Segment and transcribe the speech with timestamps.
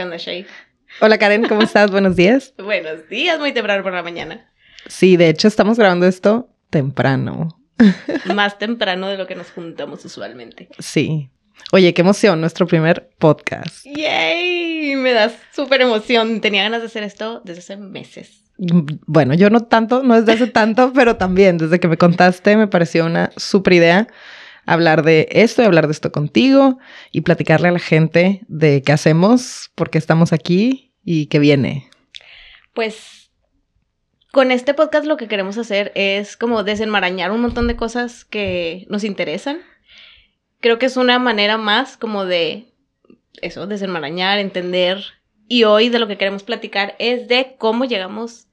[0.00, 0.46] ¿Qué onda, Shay?
[1.02, 1.90] Hola Karen, ¿cómo estás?
[1.90, 2.54] Buenos días.
[2.56, 4.50] Buenos días, muy temprano por la mañana.
[4.86, 7.60] Sí, de hecho estamos grabando esto temprano.
[8.34, 10.70] Más temprano de lo que nos juntamos usualmente.
[10.78, 11.28] Sí.
[11.70, 13.84] Oye, qué emoción, nuestro primer podcast.
[13.84, 14.96] ¡Yay!
[14.96, 16.40] Me da súper emoción.
[16.40, 18.44] Tenía ganas de hacer esto desde hace meses.
[18.56, 22.68] Bueno, yo no tanto, no desde hace tanto, pero también desde que me contaste me
[22.68, 24.08] pareció una súper idea
[24.70, 26.78] hablar de esto y hablar de esto contigo
[27.10, 31.90] y platicarle a la gente de qué hacemos, por qué estamos aquí y qué viene.
[32.72, 33.32] Pues
[34.30, 38.86] con este podcast lo que queremos hacer es como desenmarañar un montón de cosas que
[38.88, 39.58] nos interesan.
[40.60, 42.72] Creo que es una manera más como de
[43.42, 45.02] eso, desenmarañar, entender.
[45.48, 48.46] Y hoy de lo que queremos platicar es de cómo llegamos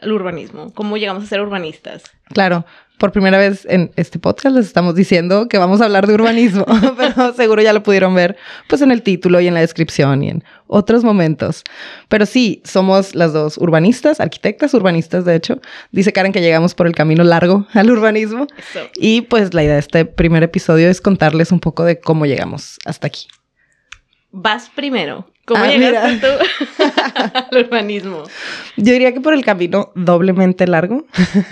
[0.00, 2.02] al urbanismo, cómo llegamos a ser urbanistas.
[2.32, 2.64] Claro,
[3.00, 6.66] por primera vez en este podcast les estamos diciendo que vamos a hablar de urbanismo,
[6.98, 8.36] pero seguro ya lo pudieron ver
[8.68, 11.64] pues en el título y en la descripción y en otros momentos.
[12.08, 15.60] Pero sí, somos las dos urbanistas, arquitectas urbanistas de hecho.
[15.92, 18.46] Dice Karen que llegamos por el camino largo al urbanismo.
[18.96, 22.78] Y pues la idea de este primer episodio es contarles un poco de cómo llegamos
[22.84, 23.28] hasta aquí.
[24.30, 25.26] Vas primero.
[25.50, 26.84] ¿Cómo ah, llegaste tú
[27.50, 28.22] al urbanismo?
[28.76, 31.06] Yo diría que por el camino doblemente largo.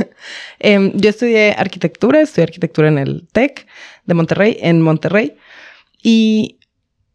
[0.61, 3.67] Em, yo estudié arquitectura, estudié arquitectura en el TEC
[4.07, 5.35] de Monterrey, en Monterrey.
[6.01, 6.61] Y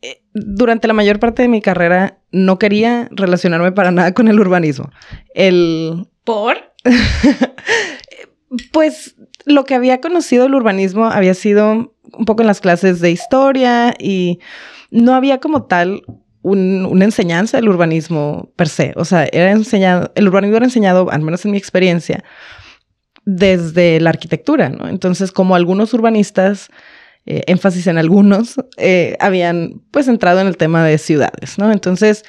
[0.01, 4.37] eh, durante la mayor parte de mi carrera no quería relacionarme para nada con el
[4.37, 4.91] urbanismo.
[5.33, 6.09] El...
[6.25, 6.57] ¿Por?
[8.73, 13.09] pues lo que había conocido el urbanismo había sido un poco en las clases de
[13.11, 14.39] historia y
[14.91, 16.03] no había como tal
[16.43, 18.93] una enseñanza del urbanismo per se.
[18.95, 22.23] O sea, era enseñado, el urbanismo era enseñado, al menos en mi experiencia,
[23.25, 24.71] desde la arquitectura.
[24.89, 26.69] Entonces, como algunos urbanistas,
[27.25, 31.71] eh, énfasis en algunos, eh, habían pues entrado en el tema de ciudades, ¿no?
[31.71, 32.25] Entonces,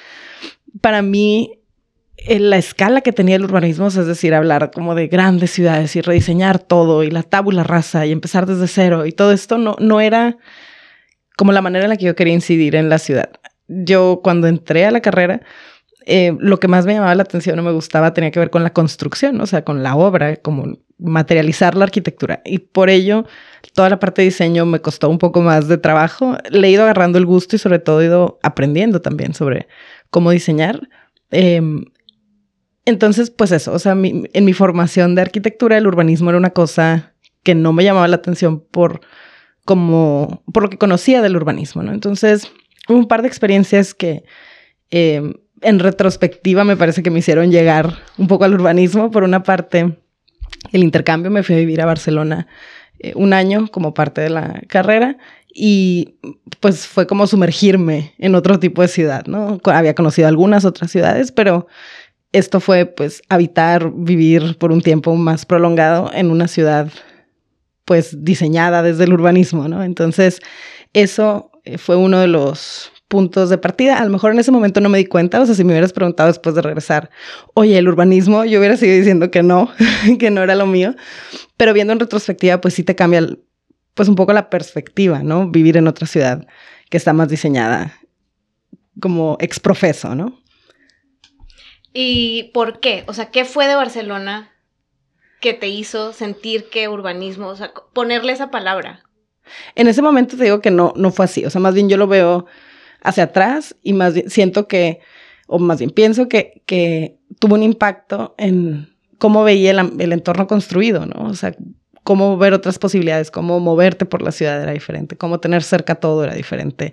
[0.81, 1.59] para mí,
[2.17, 6.01] eh, la escala que tenía el urbanismo, es decir, hablar como de grandes ciudades y
[6.01, 10.01] rediseñar todo y la tabula rasa y empezar desde cero y todo esto no, no
[10.01, 10.37] era
[11.37, 13.31] como la manera en la que yo quería incidir en la ciudad
[13.69, 15.41] yo cuando entré a la carrera,
[16.07, 18.63] eh, lo que más me llamaba la atención o me gustaba tenía que ver con
[18.63, 22.43] la construcción, o sea, con la obra, como materializar la arquitectura.
[22.45, 23.25] Y por ello,
[23.73, 26.37] toda la parte de diseño me costó un poco más de trabajo.
[26.51, 29.67] Le he ido agarrando el gusto y sobre todo he ido aprendiendo también sobre
[30.11, 30.89] cómo diseñar.
[31.31, 31.85] Em,
[32.85, 37.15] entonces, pues eso, o sea, en mi formación de arquitectura, el urbanismo era una cosa
[37.43, 39.01] que no me llamaba la atención por
[39.65, 41.83] como, por lo que conocía del urbanismo.
[41.83, 42.53] Entonces,
[42.89, 44.25] un par de experiencias que
[44.91, 45.23] eh,
[45.61, 49.11] en retrospectiva me parece que me hicieron llegar un poco al urbanismo.
[49.11, 49.97] Por una parte,
[50.73, 52.47] el intercambio, me fui a vivir a Barcelona
[52.99, 55.17] eh, un año como parte de la carrera
[55.55, 56.17] y
[56.61, 59.61] pues fue como sumergirme en otro tipo de ciudad, ¿no?
[59.65, 61.69] Había conocido algunas otras ciudades, pero
[62.33, 66.91] esto fue pues habitar, vivir por un tiempo más prolongado en una ciudad
[67.85, 69.85] pues diseñada desde el urbanismo, ¿no?
[69.85, 70.41] Entonces,
[70.93, 73.99] eso fue uno de los puntos de partida.
[73.99, 75.93] A lo mejor en ese momento no me di cuenta, o sea, si me hubieras
[75.93, 77.11] preguntado después de regresar,
[77.55, 79.71] oye, el urbanismo, yo hubiera seguido diciendo que no,
[80.19, 80.95] que no era lo mío,
[81.57, 83.27] pero viendo en retrospectiva, pues sí te cambia,
[83.95, 85.49] pues un poco la perspectiva, ¿no?
[85.49, 86.47] Vivir en otra ciudad
[86.91, 87.99] que está más diseñada
[89.01, 90.41] como exprofeso, ¿no?
[91.93, 93.05] ¿Y por qué?
[93.07, 94.53] O sea, ¿qué fue de Barcelona
[95.41, 99.05] que te hizo sentir que urbanismo, o sea, ponerle esa palabra?
[99.75, 101.45] En ese momento te digo que no, no fue así.
[101.45, 102.47] O sea, más bien yo lo veo
[103.03, 105.01] hacia atrás y más bien siento que,
[105.47, 111.07] o más bien pienso que, que tuvo un impacto en cómo veía el, entorno construido,
[111.07, 111.27] ¿no?
[111.27, 111.55] O sea,
[112.03, 116.25] cómo ver otras posibilidades, cómo moverte por la ciudad era diferente, cómo tener cerca todo
[116.25, 116.93] era diferente.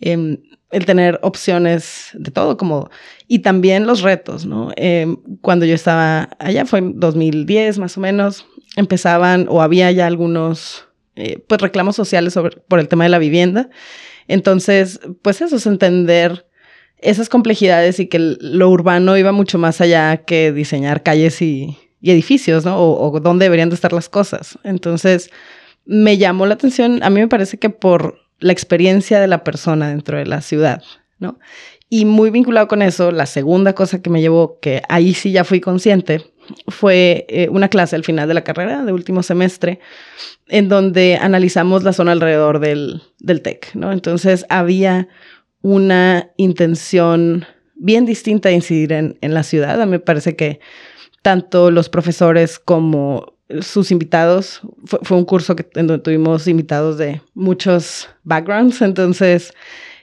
[0.00, 0.38] Em,
[0.70, 2.90] el tener opciones de todo, como,
[3.28, 4.70] y también los retos, ¿no?
[4.76, 10.06] Em, cuando yo estaba allá, fue en 2010 más o menos, empezaban o había ya
[10.06, 10.83] algunos
[11.16, 13.68] eh, pues reclamos sociales sobre, por el tema de la vivienda.
[14.28, 16.46] Entonces, pues eso es entender
[16.98, 22.66] esas complejidades y que lo urbano iba mucho más allá que diseñar calles y, edificios,
[22.66, 22.78] ¿no?
[22.78, 24.58] O, dónde deberían de estar las cosas.
[24.62, 25.30] Entonces,
[25.86, 29.88] me llamó la atención, a mí me parece que por la experiencia de la persona
[29.88, 30.82] dentro de la ciudad,
[31.18, 31.38] ¿no?
[31.88, 35.44] Y muy vinculado con eso, la segunda cosa que me llevó, que ahí sí ya
[35.44, 36.33] fui consciente,
[36.68, 39.80] fue eh, una clase al final de la carrera, de último semestre,
[40.48, 43.92] en donde analizamos la zona alrededor del, del TEC, ¿no?
[43.92, 45.08] Entonces había
[45.62, 49.80] una intención bien distinta de incidir en, en la ciudad.
[49.80, 50.60] A mí me parece que
[51.22, 57.20] tanto los profesores como sus invitados, fue, un curso que, en donde tuvimos invitados de
[57.34, 59.52] muchos backgrounds, entonces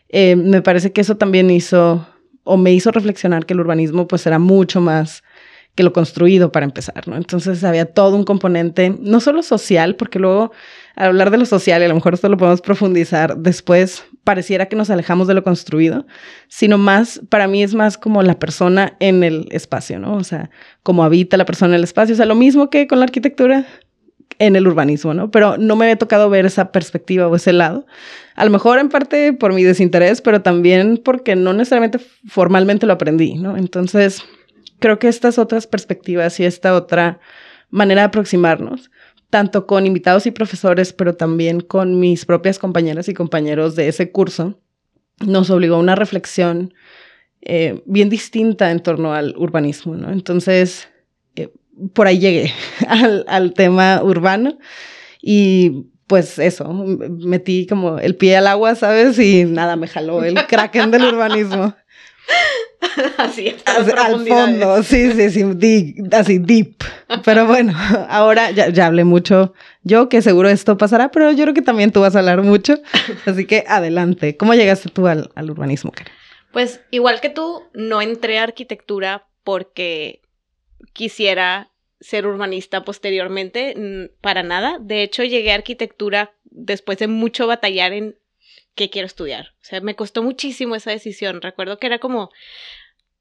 [0.09, 2.07] eh, me parece que eso también hizo
[2.43, 5.23] o me hizo reflexionar que el urbanismo pues era mucho más
[5.75, 7.15] que lo construido para empezar, ¿no?
[7.15, 10.51] Entonces había todo un componente, no solo social, porque luego
[10.95, 14.65] al hablar de lo social, y a lo mejor esto lo podemos profundizar después, pareciera
[14.65, 16.05] que nos alejamos de lo construido,
[16.49, 20.15] sino más, para mí es más como la persona en el espacio, ¿no?
[20.15, 20.49] O sea,
[20.83, 23.65] cómo habita la persona en el espacio, o sea, lo mismo que con la arquitectura
[24.39, 25.31] en el urbanismo, ¿no?
[25.31, 27.85] Pero no me había tocado ver esa perspectiva o ese lado.
[28.35, 32.93] A lo mejor en parte por mi desinterés, pero también porque no necesariamente formalmente lo
[32.93, 33.55] aprendí, ¿no?
[33.55, 34.23] Entonces,
[34.81, 37.21] creo que estas otras perspectivas y esta otra
[37.69, 38.91] manera de aproximarnos,
[39.29, 44.11] tanto con invitados y profesores, pero también con mis propias compañeras y compañeros de ese
[44.11, 44.59] curso,
[45.25, 46.73] nos obligó a una reflexión
[47.41, 50.11] eh, bien distinta en torno al urbanismo, ¿no?
[50.11, 50.89] Entonces,
[51.35, 51.49] eh,
[51.93, 52.51] por ahí llegué
[52.87, 54.57] al, al tema urbano
[55.21, 59.17] y pues eso, metí como el pie al agua, ¿sabes?
[59.17, 61.73] Y nada, me jaló el kraken del urbanismo.
[63.17, 66.75] así, al fondo, sí, sí, sí, así deep.
[67.23, 67.73] Pero bueno,
[68.09, 69.53] ahora ya, ya, hablé mucho
[69.83, 72.75] yo, que seguro esto pasará, pero yo creo que también tú vas a hablar mucho.
[73.25, 74.37] Así que adelante.
[74.37, 76.13] ¿Cómo llegaste tú al, al urbanismo, Karen?
[76.51, 80.21] Pues igual que tú, no entré a arquitectura porque
[80.93, 84.77] quisiera ser urbanista posteriormente, para nada.
[84.79, 88.17] De hecho, llegué a arquitectura después de mucho batallar en
[88.75, 89.53] qué quiero estudiar.
[89.61, 91.41] O sea, me costó muchísimo esa decisión.
[91.41, 92.31] Recuerdo que era como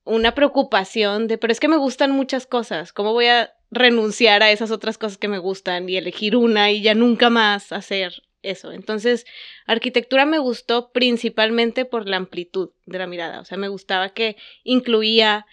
[0.05, 4.50] una preocupación de, pero es que me gustan muchas cosas, ¿cómo voy a renunciar a
[4.50, 8.73] esas otras cosas que me gustan y elegir una y ya nunca más hacer eso?
[8.73, 9.26] Entonces,
[9.67, 14.37] arquitectura me gustó principalmente por la amplitud de la mirada, o sea, me gustaba que
[14.64, 15.47] incluía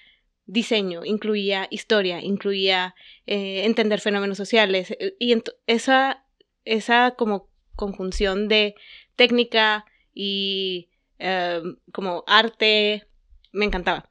[0.45, 2.95] diseño, incluía historia, incluía
[3.25, 5.35] eh, entender fenómenos sociales eh, y
[5.67, 6.25] esa,
[6.63, 8.75] esa como conjunción de
[9.17, 9.83] técnica
[10.13, 10.87] y
[11.19, 11.61] eh,
[11.91, 13.05] como arte,
[13.51, 14.09] me encantaba.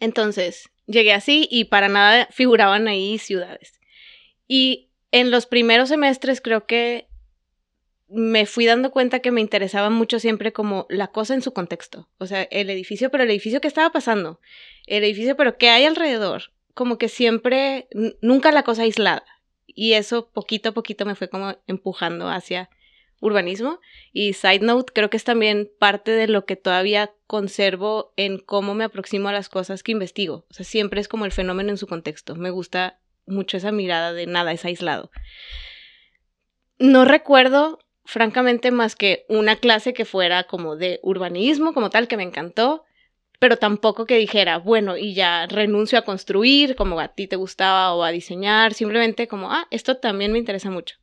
[0.00, 3.80] Entonces, llegué así y para nada figuraban ahí ciudades.
[4.46, 7.08] Y en los primeros semestres creo que
[8.08, 12.08] me fui dando cuenta que me interesaba mucho siempre como la cosa en su contexto.
[12.18, 14.40] O sea, el edificio, pero el edificio que estaba pasando.
[14.86, 16.44] El edificio, pero qué hay alrededor.
[16.74, 17.88] Como que siempre,
[18.22, 19.24] nunca la cosa aislada.
[19.66, 22.70] Y eso poquito a poquito me fue como empujando hacia
[23.20, 23.80] urbanismo.
[24.12, 28.74] Y side note, creo que es también parte de lo que todavía conservo en cómo
[28.74, 30.46] me aproximo a las cosas que investigo.
[30.50, 32.34] O sea, siempre es como el fenómeno en su contexto.
[32.34, 35.10] Me gusta mucho esa mirada de nada es aislado.
[36.78, 42.16] No recuerdo, francamente, más que una clase que fuera como de urbanismo, como tal, que
[42.16, 42.84] me encantó,
[43.38, 47.94] pero tampoco que dijera, bueno, y ya renuncio a construir como a ti te gustaba
[47.94, 50.96] o a diseñar, simplemente como, ah, esto también me interesa mucho.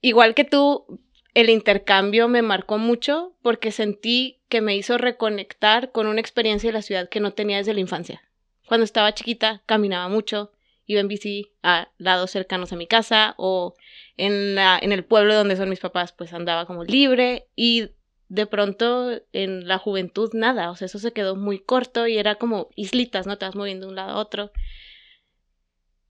[0.00, 1.00] Igual que tú,
[1.34, 6.74] el intercambio me marcó mucho porque sentí que me hizo reconectar con una experiencia de
[6.74, 8.22] la ciudad que no tenía desde la infancia.
[8.66, 10.52] Cuando estaba chiquita caminaba mucho,
[10.86, 13.74] iba en bici a lados cercanos a mi casa o
[14.16, 17.90] en, el pueblo donde son mis papás pues andaba como libre y
[18.28, 22.36] de pronto en la juventud nada, o sea, eso se quedó muy corto y era
[22.36, 23.38] como islitas, ¿no?
[23.38, 24.50] Te vas moviendo de un lado a otro.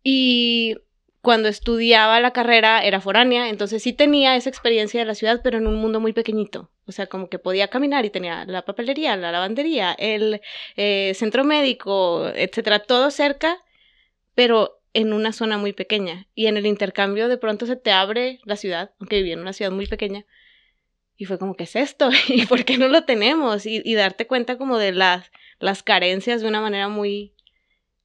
[0.02, 0.76] Y
[1.24, 5.56] cuando estudiaba la carrera era foránea, entonces sí tenía esa experiencia de la ciudad, pero
[5.56, 6.70] en un mundo muy pequeñito.
[6.86, 10.42] O sea, como que podía caminar y tenía la papelería, la lavandería, el
[10.76, 13.56] eh, centro médico, etcétera, todo cerca,
[14.34, 16.28] pero en una zona muy pequeña.
[16.34, 19.54] Y en el intercambio de pronto se te abre la ciudad, aunque vivía en una
[19.54, 20.26] ciudad muy pequeña.
[21.16, 22.10] Y fue como, ¿qué es esto?
[22.28, 23.64] ¿Y por qué no lo tenemos?
[23.64, 27.32] Y, y darte cuenta como de las, las carencias de una manera muy...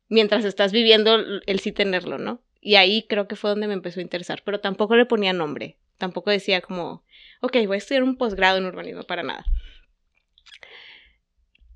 [0.07, 2.41] mientras estás viviendo el sí tenerlo, ¿no?
[2.61, 5.77] Y ahí creo que fue donde me empezó a interesar, pero tampoco le ponía nombre,
[5.97, 7.03] tampoco decía como,
[7.41, 9.45] ok, voy a estudiar un posgrado en urbanismo para nada.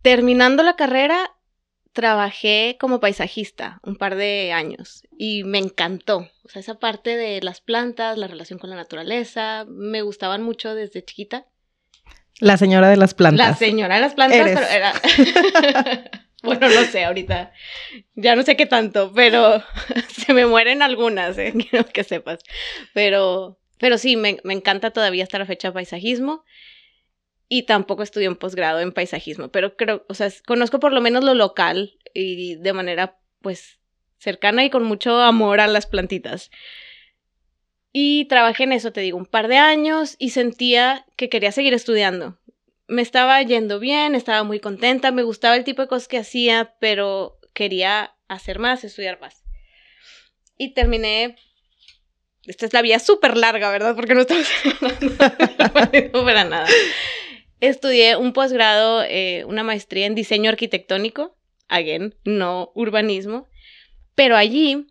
[0.01, 1.31] Terminando la carrera,
[1.93, 6.29] trabajé como paisajista un par de años y me encantó.
[6.43, 10.75] O sea, esa parte de las plantas, la relación con la naturaleza, me gustaban mucho
[10.75, 11.45] desde chiquita.
[12.39, 13.47] La señora de las plantas.
[13.47, 14.93] La señora de las plantas, pero era...
[16.45, 17.53] Bueno, no sé, ahorita
[18.15, 19.63] ya no sé qué tanto, pero
[20.09, 21.53] se me mueren algunas, ¿eh?
[21.69, 22.41] quiero que sepas.
[22.93, 26.43] Pero, pero sí, me, me encanta todavía hasta la fecha paisajismo
[27.47, 31.23] y tampoco estudié un posgrado en paisajismo, pero creo, o sea, conozco por lo menos
[31.23, 33.79] lo local y de manera pues
[34.17, 36.51] cercana y con mucho amor a las plantitas.
[37.93, 41.73] Y trabajé en eso, te digo, un par de años y sentía que quería seguir
[41.73, 42.39] estudiando
[42.93, 46.75] me estaba yendo bien, estaba muy contenta, me gustaba el tipo de cosas que hacía,
[46.79, 49.43] pero quería hacer más, estudiar más.
[50.57, 51.35] Y terminé.
[52.45, 53.95] Esta es la vía súper larga, ¿verdad?
[53.95, 54.47] Porque no estamos
[56.11, 56.67] para nada.
[57.61, 61.37] estudié un posgrado, eh, una maestría en diseño arquitectónico,
[61.69, 63.47] again, no urbanismo,
[64.13, 64.87] pero allí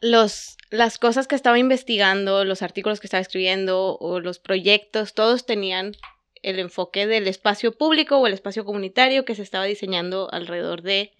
[0.00, 5.46] los, las cosas que estaba investigando, los artículos que estaba escribiendo o los proyectos, todos
[5.46, 5.96] tenían
[6.42, 11.12] el enfoque del espacio público o el espacio comunitario que se estaba diseñando alrededor de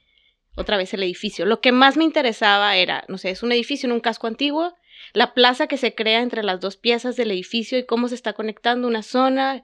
[0.54, 1.46] otra vez el edificio.
[1.46, 4.74] Lo que más me interesaba era, no sé, es un edificio en un casco antiguo,
[5.12, 8.32] la plaza que se crea entre las dos piezas del edificio y cómo se está
[8.32, 9.62] conectando una zona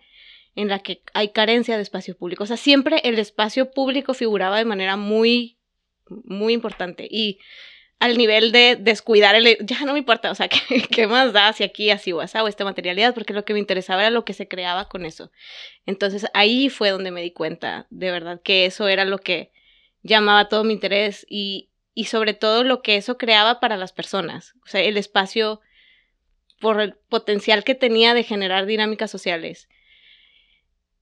[0.54, 2.44] en la que hay carencia de espacio público.
[2.44, 5.58] O sea, siempre el espacio público figuraba de manera muy,
[6.08, 7.08] muy importante.
[7.10, 7.38] Y
[7.98, 9.56] al nivel de descuidar el...
[9.60, 10.48] Ya no me importa, o sea,
[10.90, 13.14] ¿qué, más da si aquí así o así o esta materialidad?
[13.14, 15.30] Porque lo que me interesaba era lo que se creaba con eso.
[15.86, 19.52] Entonces ahí fue donde me di cuenta, de verdad, que eso era lo que
[20.02, 24.54] llamaba todo mi interés y, y sobre todo lo que eso creaba para las personas.
[24.64, 25.60] O sea, el espacio
[26.60, 29.68] por el potencial que tenía de generar dinámicas sociales.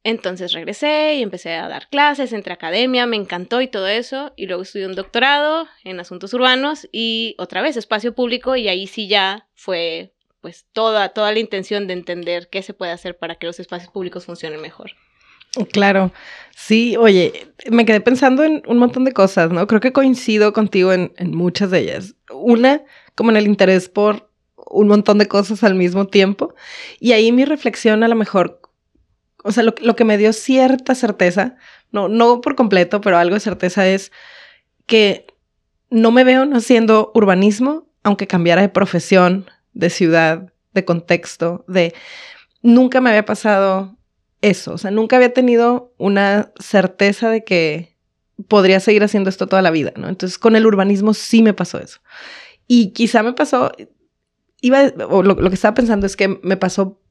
[0.04, 4.46] Entonces regresé y empecé a dar clases entre academia, me encantó y todo eso, y
[4.46, 9.06] luego estudié un doctorado en asuntos urbanos y otra vez espacio público y ahí sí
[9.06, 13.46] ya fue pues toda, toda la intención de entender qué se puede hacer para que
[13.46, 14.90] los espacios públicos funcionen mejor.
[15.70, 16.12] Claro,
[16.56, 19.66] sí, oye, me quedé pensando en un montón de cosas, ¿no?
[19.66, 22.16] Creo que coincido contigo en, en muchas de ellas.
[22.32, 22.82] Una,
[23.14, 26.54] como en el interés por un montón de cosas al mismo tiempo.
[26.98, 28.61] Y ahí mi reflexión a lo mejor
[29.42, 31.56] o sea, lo, que me dio cierta certeza,
[31.90, 34.12] no, no por completo, pero algo de certeza es
[34.86, 35.26] que
[35.90, 41.94] no me veo haciendo urbanismo, aunque cambiara de profesión, de ciudad, de contexto, de...
[42.62, 43.96] Nunca me había pasado
[44.40, 47.96] eso, o sea, nunca había tenido una certeza de que
[48.48, 50.08] podría seguir haciendo esto toda la vida, ¿no?
[50.08, 52.00] Entonces, con el urbanismo sí me pasó eso.
[52.68, 53.72] Y quizá me pasó,
[54.60, 57.01] iba, o lo que estaba pensando es que me pasó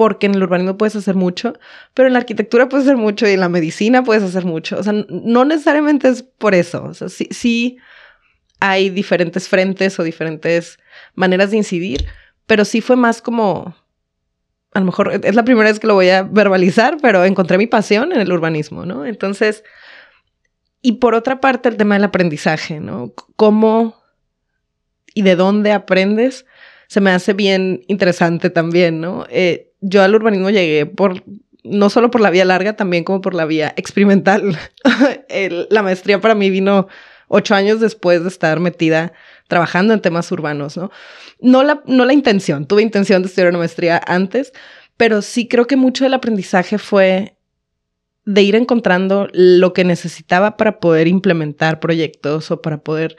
[0.00, 1.52] porque en el urbanismo puedes hacer mucho,
[1.92, 4.78] pero en la arquitectura puedes hacer mucho y en la medicina puedes hacer mucho.
[4.78, 6.84] O sea, no necesariamente es por eso.
[6.84, 7.76] O sea, sí, sí
[8.60, 10.78] hay diferentes frentes o diferentes
[11.14, 12.06] maneras de incidir,
[12.46, 13.76] pero sí fue más como,
[14.72, 17.66] a lo mejor es la primera vez que lo voy a verbalizar, pero encontré mi
[17.66, 19.04] pasión en el urbanismo, ¿no?
[19.04, 19.64] Entonces,
[20.80, 23.12] y por otra parte, el tema del aprendizaje, ¿no?
[23.36, 24.02] ¿Cómo
[25.12, 26.46] y de dónde aprendes?
[26.86, 29.26] Se me hace bien interesante también, ¿no?
[29.28, 31.22] Eh, yo al urbanismo llegué por,
[31.64, 34.58] no solo por la vía larga, también como por la vía experimental.
[35.70, 36.88] la maestría para mí vino
[37.28, 39.12] ocho años después de estar metida
[39.48, 40.90] trabajando en temas urbanos, ¿no?
[41.40, 44.52] No la, no la intención, tuve intención de estudiar una maestría antes,
[44.96, 47.36] pero sí creo que mucho del aprendizaje fue
[48.26, 53.16] de ir encontrando lo que necesitaba para poder implementar proyectos o para poder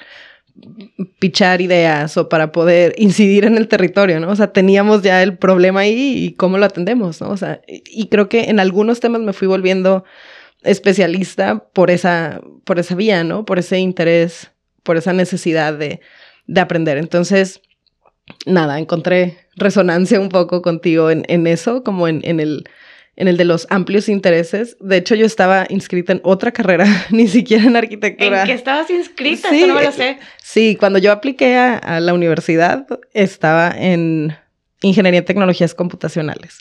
[1.20, 4.30] pichar ideas o para poder incidir en el territorio, ¿no?
[4.30, 7.30] O sea, teníamos ya el problema ahí y cómo lo atendemos, ¿no?
[7.30, 10.04] O sea, y creo que en algunos temas me fui volviendo
[10.64, 13.46] especialista por esa, por esa vía, ¿no?
[13.46, 14.52] Por ese interés,
[14.84, 16.02] por esa necesidad de,
[16.48, 16.98] de aprender.
[16.98, 17.62] Entonces,
[18.46, 22.64] nada, encontré resonancia un poco contigo en, eso, como en, en el
[23.16, 24.78] en el de los amplios intereses.
[24.80, 28.42] De hecho, yo estaba inscrita en otra carrera, ni siquiera en arquitectura.
[28.42, 29.50] ¿En qué estabas inscrita?
[29.50, 30.18] Sí, no me lo sé.
[30.42, 34.36] Sí, cuando yo apliqué a, la universidad, estaba en
[34.82, 36.60] Ingeniería en Tecnologías Computacionales.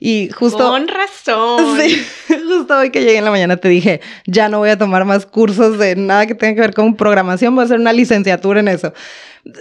[0.00, 0.58] Y justo...
[0.70, 1.78] Con razón.
[1.78, 5.04] Sí, justo hoy que llegué en la mañana te dije, ya no voy a tomar
[5.04, 8.60] más cursos de nada que tenga que ver con programación, voy a hacer una licenciatura
[8.60, 8.92] en eso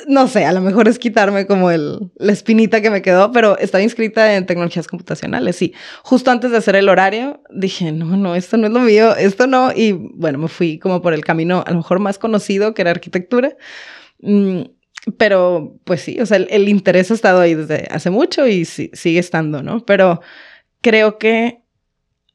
[0.07, 3.57] no sé, a lo mejor es quitarme como el, la espinita que me quedó, pero
[3.57, 5.55] estaba inscrita en tecnologías computacionales.
[5.55, 5.73] Sí,
[6.03, 9.47] justo antes de hacer el horario, dije, no, no, esto no es lo mío, esto
[9.47, 9.71] no.
[9.73, 12.91] Y bueno, me fui como por el camino a lo mejor más conocido, que era
[12.91, 13.55] arquitectura.
[14.19, 14.61] Mm,
[15.17, 19.19] pero pues sí, o sea, el, interés ha estado ahí desde hace mucho y sigue
[19.19, 19.85] estando, ¿no?
[19.85, 20.21] Pero
[20.81, 21.61] creo que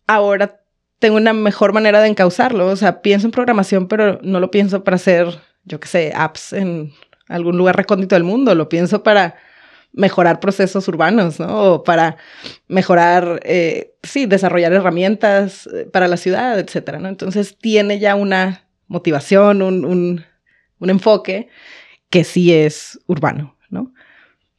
[0.07, 0.61] ahora
[0.99, 2.69] tengo una mejor manera de encauzarlo.
[2.69, 5.27] O sea, pienso en programación, pero no lo pienso para hacer,
[5.65, 6.93] yo qué sé, apps en
[7.29, 9.37] algún lugar recóndito del mundo, lo pienso para
[9.93, 11.75] mejorar procesos urbanos, ¿no?
[11.75, 12.17] O para
[12.69, 17.09] mejorar, eh, sí, desarrollar herramientas eh, para la ciudad, etcétera, ¿no?
[17.09, 20.25] Entonces tiene ya una motivación, un, un,
[20.79, 21.49] un enfoque
[22.13, 23.93] que sí es urbano, ¿no?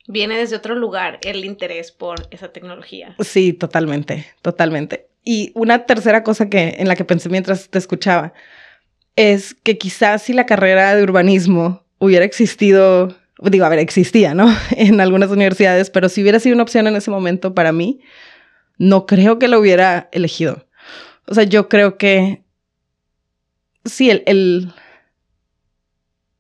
[0.08, 3.16] Viene desde otro lugar el interés por esa tecnología.
[3.20, 5.08] Sí, totalmente, totalmente.
[5.24, 8.34] Y una tercera cosa que en la que pensé mientras te escuchaba
[9.16, 14.54] es que quizás si la carrera de urbanismo hubiera existido, digo, a ver, existía, ¿no?
[14.72, 18.00] En algunas universidades, pero si hubiera sido una opción en ese momento para mí,
[18.80, 20.68] no creo que lo hubiera elegido.
[21.28, 22.44] O sea, yo creo que
[23.86, 24.74] sí, el, el,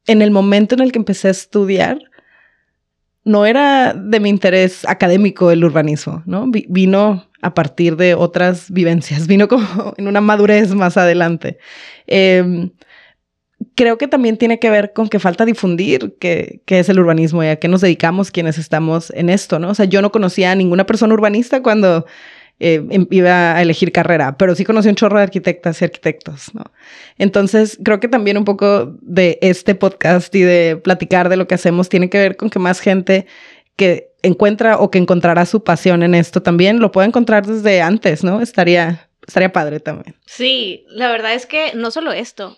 [0.07, 1.99] en el momento en el que empecé a estudiar,
[3.25, 6.49] no era de mi interés académico el urbanismo, ¿no?
[6.49, 11.57] vino a partir de otras vivencias, vino como en una madurez más adelante.
[12.07, 12.71] Em,
[13.75, 17.47] creo que también tiene que ver con que falta difundir qué, es el urbanismo y
[17.47, 19.69] a qué nos dedicamos quienes estamos en esto, ¿no?
[19.69, 22.05] O sea, yo no conocía a ninguna persona urbanista cuando
[22.65, 26.55] eh, em, iba a elegir carrera, pero sí conocí un chorro de arquitectas y arquitectos,
[26.55, 26.63] ¿no?
[27.17, 31.55] Entonces, creo que también un poco de este podcast y de platicar de lo que
[31.55, 33.27] hacemos tiene que ver con que más gente
[33.75, 38.23] que encuentra o que encontrará su pasión en esto también lo pueda encontrar desde antes,
[38.23, 38.39] ¿no?
[38.39, 40.15] Estaría, estaría padre también.
[40.25, 42.57] Sí, la verdad es que no solo esto,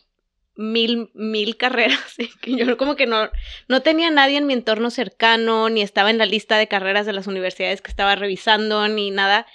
[0.55, 1.97] mil, mil carreras,
[2.45, 3.31] yo como que no,
[3.67, 7.13] no tenía nadie en mi entorno cercano, ni estaba en la lista de carreras de
[7.13, 9.47] las universidades que estaba revisando, ni nada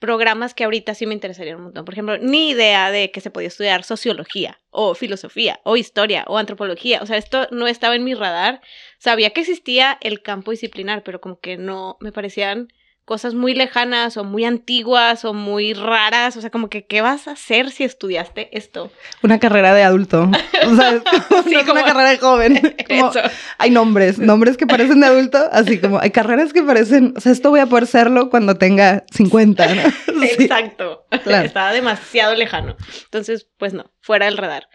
[0.00, 1.84] programas que ahorita sí me interesarían un montón.
[1.84, 6.38] Por ejemplo, ni idea de que se podía estudiar sociología o filosofía o historia o
[6.38, 7.00] antropología.
[7.02, 8.60] O sea, esto no estaba en mi radar.
[8.98, 12.68] Sabía que existía el campo disciplinar, pero como que no me parecían
[13.10, 16.36] cosas muy lejanas o muy antiguas o muy raras.
[16.36, 18.92] O sea, como que, ¿qué vas a hacer si estudiaste esto?
[19.20, 20.30] Una carrera de adulto.
[20.64, 21.02] O sea,
[21.44, 21.72] sí, como...
[21.72, 22.76] una carrera de joven.
[23.58, 27.32] hay nombres, nombres que parecen de adulto, así como hay carreras que parecen, o sea,
[27.32, 29.82] esto voy a poder serlo cuando tenga 50, ¿no?
[30.22, 31.06] Exacto.
[31.10, 32.76] Estaba demasiado lejano.
[33.04, 34.68] Entonces, pues no, fuera del radar.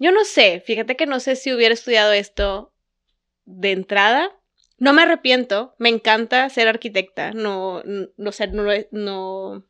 [0.00, 2.72] Yo no sé, fíjate que no sé si hubiera estudiado esto
[3.44, 4.30] de entrada
[4.82, 7.84] no me arrepiento, me encanta ser arquitecta, no,
[8.16, 9.64] no sé, no,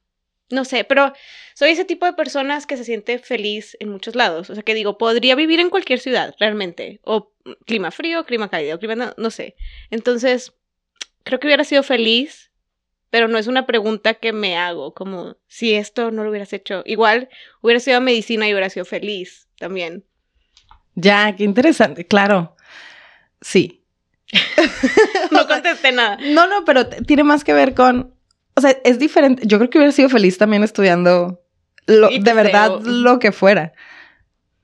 [0.48, 1.12] no, sé, pero
[1.54, 4.48] soy ese tipo de personas que se siente feliz en muchos lados.
[4.48, 7.02] O sea, que digo, podría vivir en cualquier ciudad, realmente.
[7.04, 7.30] O
[7.66, 9.54] clima frío, clima cálido, clima, no, no sé.
[9.90, 10.54] Entonces,
[11.24, 12.50] creo que hubiera sido feliz,
[13.10, 16.84] pero no es una pregunta que me hago, como si esto no lo hubieras hecho.
[16.86, 17.28] Igual
[17.60, 20.06] hubiera sido medicina y hubiera sido feliz también.
[20.94, 22.56] Ya, qué interesante, claro.
[23.42, 23.81] Sí,
[25.30, 26.18] no contesté nada.
[26.20, 28.14] No, no, pero tiene más que ver con.
[28.54, 29.46] O sea, es diferente.
[29.46, 31.42] Yo creo que hubiera sido feliz también estudiando
[31.86, 33.72] de verdad lo que fuera.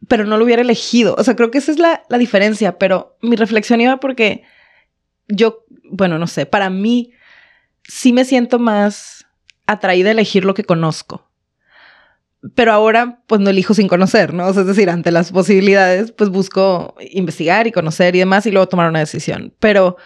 [0.07, 1.14] Pero no lo hubiera elegido.
[1.18, 2.78] O sea, creo que esa es la, la diferencia.
[2.78, 4.42] Pero mi reflexión iba porque
[5.26, 7.12] yo, bueno, no sé, para mí
[7.85, 9.26] sí me siento más
[9.66, 11.27] atraída a elegir lo que conozco
[12.55, 14.46] pero ahora pues no elijo sin conocer, ¿no?
[14.46, 18.51] O sea, es decir, ante las posibilidades pues busco investigar y conocer y demás y
[18.51, 19.53] luego tomar una decisión.
[19.59, 19.96] Pero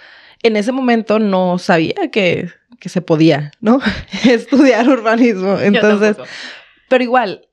[0.43, 2.49] en ese momento no sabía que,
[2.81, 3.81] que se podía, ¿no?
[4.25, 5.59] Estudiar urbanismo.
[5.59, 6.17] Entonces,
[6.89, 7.49] pero igual,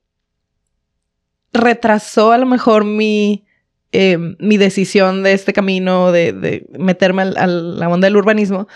[1.52, 3.44] retrasó a lo mejor mi,
[3.92, 8.66] eh, mi decisión de este camino, de, de meterme a la onda del urbanismo,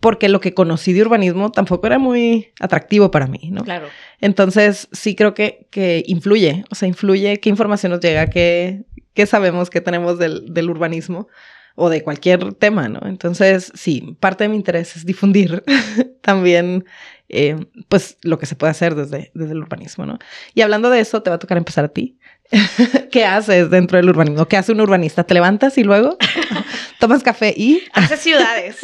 [0.00, 3.64] porque lo que conocí de urbanismo tampoco era muy atractivo para mí, ¿no?
[3.64, 3.86] Claro.
[4.20, 9.26] Entonces, sí creo que, que influye, o sea, influye qué información nos llega, qué, qué
[9.26, 11.28] sabemos que tenemos del, del, urbanismo
[11.74, 13.00] o de cualquier tema, ¿no?
[13.06, 15.64] Entonces, sí, parte de mi interés es difundir
[16.22, 16.84] también,
[17.28, 17.56] eh,
[17.88, 20.18] pues, lo que se puede hacer desde, desde el urbanismo, ¿no?
[20.54, 22.18] Y hablando de eso, te va a tocar empezar a ti.
[23.10, 24.46] ¿Qué haces dentro del urbanismo?
[24.46, 25.24] ¿Qué hace un urbanista?
[25.24, 26.16] ¿Te levantas y luego
[26.98, 27.82] tomas café y...?
[27.92, 28.76] Hace ciudades.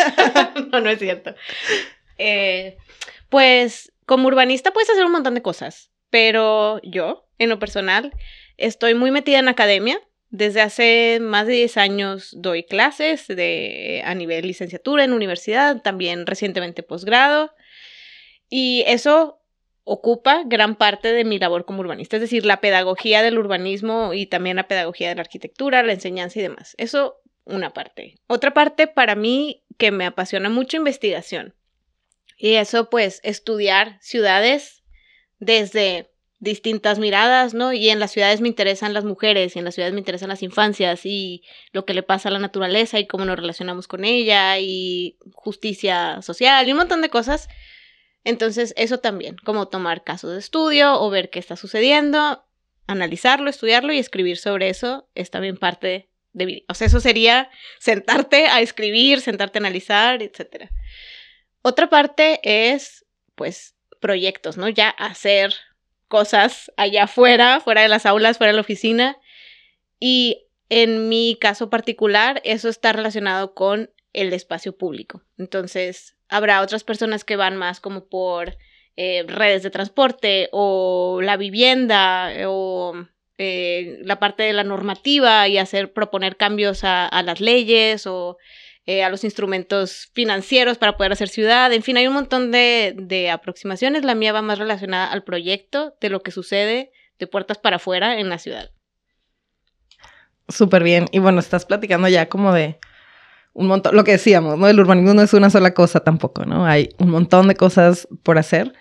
[0.81, 1.35] no, no es cierto.
[2.19, 2.77] Eh,
[3.29, 8.13] pues como urbanista puedes hacer un montón de cosas, pero yo, en lo personal,
[8.57, 10.01] estoy muy metida en academia.
[10.31, 16.27] Desde hace más de 10 años doy clases de, a nivel licenciatura en universidad, también
[16.27, 17.55] recientemente posgrado.
[18.49, 19.41] Y eso
[19.85, 24.27] ocupa gran parte de mi labor como urbanista, es decir, la pedagogía del urbanismo y
[24.27, 26.75] también la pedagogía de la arquitectura, la enseñanza y demás.
[26.79, 28.21] Eso una parte.
[28.27, 31.55] Otra parte para mí que me apasiona mucho investigación.
[32.37, 34.83] Y eso pues estudiar ciudades
[35.39, 37.73] desde distintas miradas, ¿no?
[37.73, 40.43] Y en las ciudades me interesan las mujeres, y en las ciudades me interesan las
[40.43, 44.59] infancias, y lo que le pasa a la naturaleza, y cómo nos relacionamos con ella,
[44.59, 47.49] y justicia social, y un montón de cosas
[48.25, 52.45] entonces, eso también, como tomar casos de estudio o ver qué está sucediendo,
[52.87, 56.65] analizarlo, estudiarlo y escribir sobre eso es también parte de...
[56.69, 60.71] O sea, eso sería sentarte a escribir, sentarte a analizar, etc.
[61.63, 64.69] Otra parte es, pues, proyectos, ¿no?
[64.69, 65.55] Ya hacer
[66.09, 69.17] cosas allá afuera, fuera de las aulas, fuera de la oficina.
[69.99, 75.23] Y en mi caso particular, eso está relacionado con el espacio público.
[75.39, 78.57] Entonces, habrá otras personas que van más como por
[78.97, 83.07] eh, redes de transporte o la vivienda o
[83.45, 88.39] eh, la parte de la normativa y hacer proponer cambios a, las leyes o
[88.87, 91.73] a los instrumentos financieros para poder hacer ciudad.
[91.73, 94.05] En fin, hay un montón de, aproximaciones.
[94.05, 98.21] La mía va más relacionada al proyecto de lo que sucede de puertas para afuera
[98.21, 98.71] en la ciudad.
[100.49, 101.07] Súper bien.
[101.11, 102.79] Y bueno, estás platicando ya como de
[103.55, 104.69] un montón, lo que decíamos, ¿no?
[104.69, 106.65] El urbanismo no es una sola cosa tampoco, ¿no?
[106.65, 108.73] Hay un montón de cosas por hacer.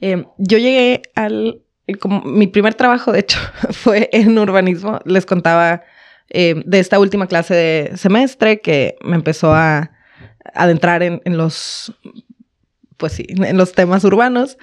[0.00, 1.62] Eh, yo llegué al,
[1.94, 3.38] como mi primer trabajo, de hecho,
[3.70, 5.00] fue en urbanismo.
[5.04, 5.82] Les contaba
[6.30, 9.90] eh, de esta última clase de semestre que me empezó a
[10.54, 11.94] adentrar en, los,
[12.96, 14.58] pues sí, en los temas urbanos.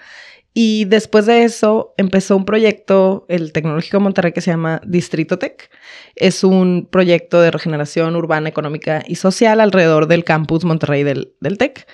[0.58, 5.70] Y después de eso empezó un proyecto, el Tecnológico Monterrey, que se llama Distrito Tech.
[6.16, 11.58] Es un proyecto de regeneración urbana, económica y social alrededor del campus Monterrey del, del
[11.58, 11.86] Tech.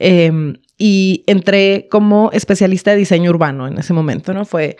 [0.00, 4.44] Em, y entré como especialista de diseño urbano en ese momento, ¿no?
[4.44, 4.76] Fue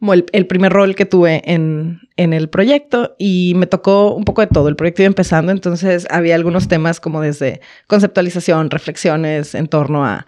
[0.00, 4.40] como el, primer rol que tuve en, en, el proyecto y me tocó un poco
[4.40, 4.68] de todo.
[4.68, 10.24] El proyecto iba empezando, entonces había algunos temas como desde conceptualización, reflexiones en torno a,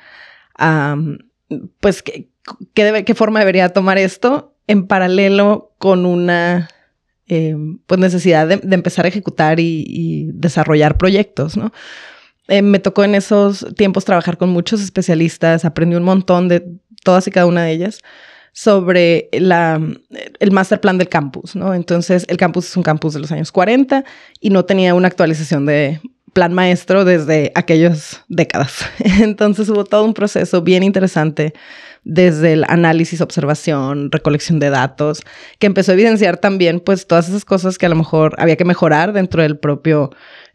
[1.80, 2.28] pues, qué,
[2.74, 6.68] qué, qué, forma debería tomar esto en paralelo con una
[7.26, 7.56] eh,
[7.86, 11.72] pues necesidad de, empezar a ejecutar y desarrollar proyectos, ¿no?
[12.52, 16.62] Eh, me tocó en esos tiempos trabajar con muchos especialistas, aprendí un montón de
[17.02, 18.00] todas y cada una de ellas
[18.52, 19.80] sobre la,
[20.38, 21.72] el master plan del campus, ¿no?
[21.72, 24.04] Entonces, el campus es un campus de los años 40
[24.38, 25.98] y no tenía una actualización de
[26.34, 28.84] plan maestro desde aquellas décadas.
[28.98, 31.54] Entonces hubo todo un proceso bien interesante
[32.04, 35.22] desde el análisis, observación, recolección de datos,
[35.58, 38.64] que empezó a evidenciar también pues todas esas cosas que a lo mejor había que
[38.66, 40.10] mejorar dentro del propio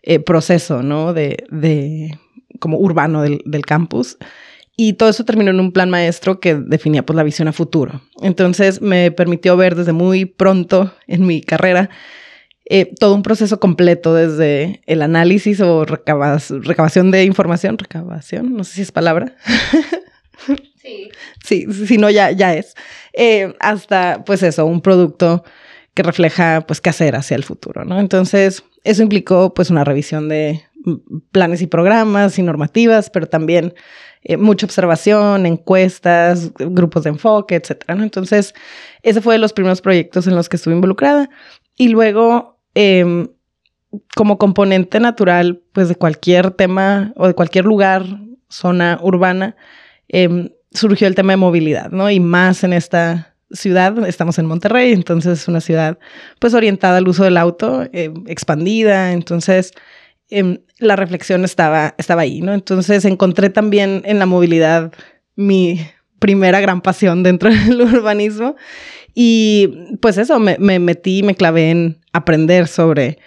[0.09, 1.13] eh, proceso, ¿no?
[1.13, 2.17] De, de
[2.59, 4.17] como urbano del, del, campus.
[4.77, 7.99] Y todo eso terminó en un plan maestro que definía pues la visión a futuro.
[8.21, 11.89] Entonces me permitió ver desde muy pronto en mi carrera
[12.69, 18.63] eh, todo un proceso completo desde el análisis o recabas, recabación de información, recabación, no
[18.63, 19.35] sé si es palabra.
[20.81, 21.09] Sí.
[21.43, 22.73] Sí, si no, ya, ya es.
[23.11, 25.43] Eh, hasta, pues eso, un producto
[25.97, 27.99] que refleja, pues, qué hacer hacia el futuro, ¿no?
[27.99, 30.61] Entonces, eso implicó, pues, una revisión de
[31.31, 33.73] planes y programas y normativas, pero también
[34.21, 37.95] eh, mucha observación, encuestas, grupos de enfoque, etcétera.
[37.95, 38.53] Entonces,
[39.01, 41.31] ese fue de los primeros proyectos en los que estuve involucrada.
[41.75, 43.27] Y luego, eh,
[44.15, 48.05] como componente natural, pues de cualquier tema o de cualquier lugar,
[48.49, 49.55] zona urbana,
[50.09, 52.11] eh, surgió el tema de movilidad, ¿no?
[52.11, 55.97] Y más en esta ciudad, estamos en Monterrey, entonces es una ciudad
[56.39, 59.71] pues orientada al uso del auto, eh, expandida, entonces
[60.29, 62.53] eh, la reflexión estaba, estaba ahí, ¿no?
[62.53, 64.91] Entonces encontré también en la movilidad
[65.35, 65.79] mi
[66.19, 68.55] primera gran pasión dentro del urbanismo
[69.13, 73.19] y pues eso, me, me metí, me clavé en aprender sobre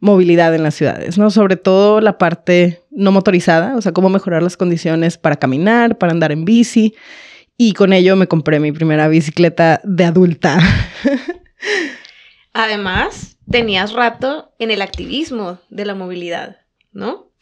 [0.00, 1.30] movilidad en las ciudades, ¿no?
[1.30, 6.12] Sobre todo la parte no motorizada, o sea, cómo mejorar las condiciones para caminar, para
[6.12, 6.94] andar en bici.
[7.60, 10.60] Y con ello me compré mi primera bicicleta de adulta.
[12.52, 16.58] Además, tenías rato en el activismo de la movilidad,
[16.92, 17.32] ¿no?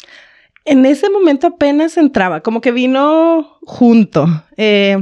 [0.65, 4.27] En ese momento apenas entraba, como que vino junto.
[4.57, 4.97] Eh,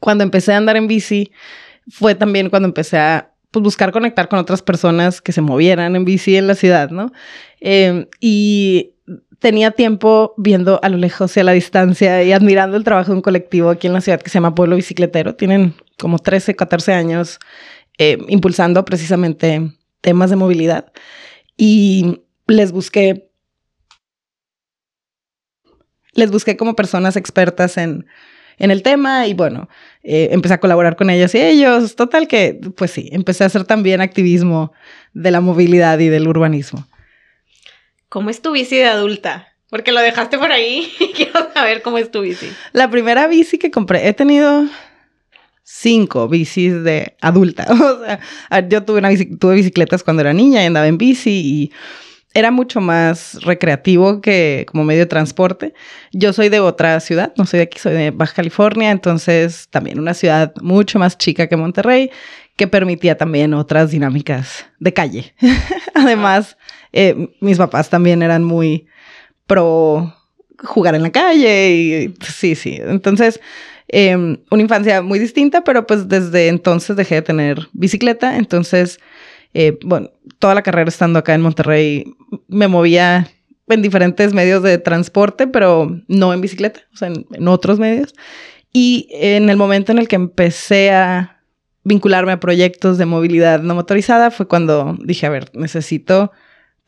[0.00, 1.30] cuando empecé a andar en bici,
[1.90, 6.06] fue también cuando empecé a pues, buscar conectar con otras personas que se movieran en
[6.06, 7.12] bici en la ciudad, ¿no?
[7.60, 8.94] Eh, y
[9.38, 13.16] tenía tiempo viendo a lo lejos y a la distancia y admirando el trabajo de
[13.16, 15.34] un colectivo aquí en la ciudad que se llama Pueblo Bicicletero.
[15.34, 17.38] Tienen como 13, 14 años
[17.98, 20.92] eh, impulsando precisamente temas de movilidad.
[21.56, 23.30] Y les busqué,
[26.12, 28.06] les busqué como personas expertas en
[28.58, 29.68] en el tema y bueno,
[30.02, 31.96] eh, empecé a colaborar con ellas y ellos.
[31.96, 34.72] Total que, pues sí, empecé a hacer también activismo
[35.14, 36.86] de la movilidad y del urbanismo.
[38.08, 39.48] ¿Cómo es tu bici de adulta?
[39.70, 42.48] Porque lo dejaste por ahí y quiero saber cómo es tu bici.
[42.72, 44.64] La primera bici que compré, he tenido
[45.62, 47.66] cinco bicis de adulta.
[47.70, 51.30] O sea, yo tuve, una bici, tuve bicicletas cuando era niña y andaba en bici
[51.30, 51.72] y
[52.34, 55.74] era mucho más recreativo que como medio de transporte.
[56.12, 59.98] Yo soy de otra ciudad, no soy de aquí, soy de Baja California, entonces también
[59.98, 62.10] una ciudad mucho más chica que Monterrey,
[62.56, 65.34] que permitía también otras dinámicas de calle.
[65.94, 66.57] Además,
[66.92, 68.86] eh, mis papás también eran muy
[69.46, 70.14] pro
[70.58, 72.78] jugar en la calle y sí, sí.
[72.80, 73.40] Entonces,
[73.88, 78.98] eh, una infancia muy distinta, pero pues desde entonces dejé de tener bicicleta, entonces
[79.54, 82.04] eh, bueno, toda la carrera estando acá en Monterrey,
[82.48, 83.28] me movía
[83.68, 88.14] en diferentes medios de transporte, pero no en bicicleta, o sea, en otros medios.
[88.72, 91.40] Y en el momento en el que empecé a
[91.84, 96.32] vincularme a proyectos de movilidad no motorizada fue cuando dije, a ver, necesito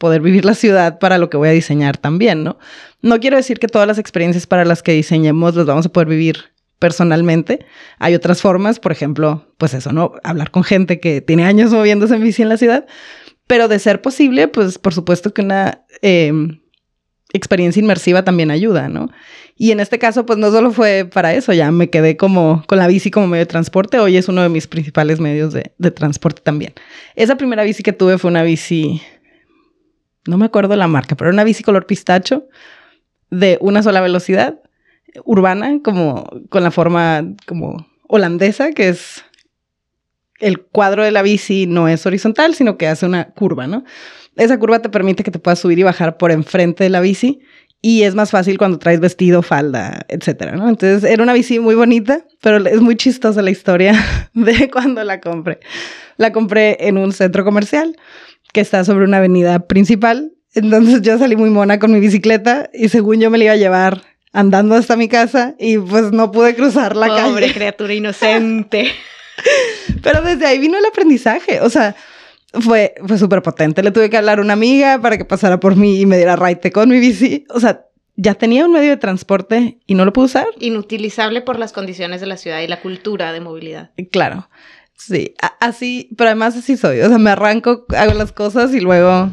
[0.01, 2.59] poder vivir la ciudad para lo que voy a diseñar también, ¿no?
[3.03, 6.09] No quiero decir que todas las experiencias para las que diseñemos las vamos a poder
[6.09, 6.39] vivir
[6.79, 7.67] personalmente.
[7.99, 10.15] Hay otras formas, por ejemplo, pues eso, ¿no?
[10.25, 12.87] Hablar con gente que tiene años moviéndose en bici en la ciudad.
[13.47, 16.33] Pero de ser posible, pues por supuesto que una eh,
[17.35, 19.11] experiencia inmersiva también ayuda, ¿no?
[19.55, 22.79] Y en este caso, pues no solo fue para eso, ya me quedé como con
[22.79, 26.41] la bici como medio de transporte, hoy es uno de mis principales medios de transporte
[26.43, 26.73] también.
[27.17, 29.03] Esa primera bici que tuve fue una bici,
[30.31, 32.49] no me acuerdo la marca, pero era una bici color pistacho
[33.31, 34.61] de una sola velocidad,
[35.25, 39.25] urbana, como con la forma como holandesa, que es
[40.39, 43.85] el cuadro de la bici no es horizontal, sino que hace una curva, ¿no?
[44.37, 47.41] Esa curva te permite que te puedas subir y bajar por enfrente de la bici
[47.83, 50.69] y es más fácil cuando traes vestido, falda, etcétera, ¿no?
[50.69, 53.95] Entonces era una bici muy bonita, pero es muy chistosa la historia
[54.35, 55.61] de cuando la compré.
[56.17, 57.97] La compré en un centro comercial
[58.53, 60.33] que está sobre una avenida principal.
[60.55, 63.57] Entonces yo salí muy mona con mi bicicleta y según yo me la iba a
[63.57, 67.31] llevar andando hasta mi casa y pues no pude cruzar la calle.
[67.31, 68.91] Pobre criatura inocente.
[70.03, 71.61] Pero desde ahí vino el aprendizaje.
[71.61, 71.95] O sea,
[72.53, 73.83] fue, fue súper potente.
[73.83, 76.37] Le tuve que hablar a una amiga para que pasara por mí y me diera
[76.37, 77.45] raite con mi bici.
[77.51, 77.87] O sea,
[78.17, 80.47] ya tenía un medio de transporte y no lo pude usar.
[80.59, 83.91] Inutilizable por las condiciones de la ciudad y la cultura de movilidad.
[84.11, 84.49] Claro.
[85.01, 87.01] Sí, así, pero además así soy.
[87.01, 89.33] O sea, me arranco, hago las cosas y luego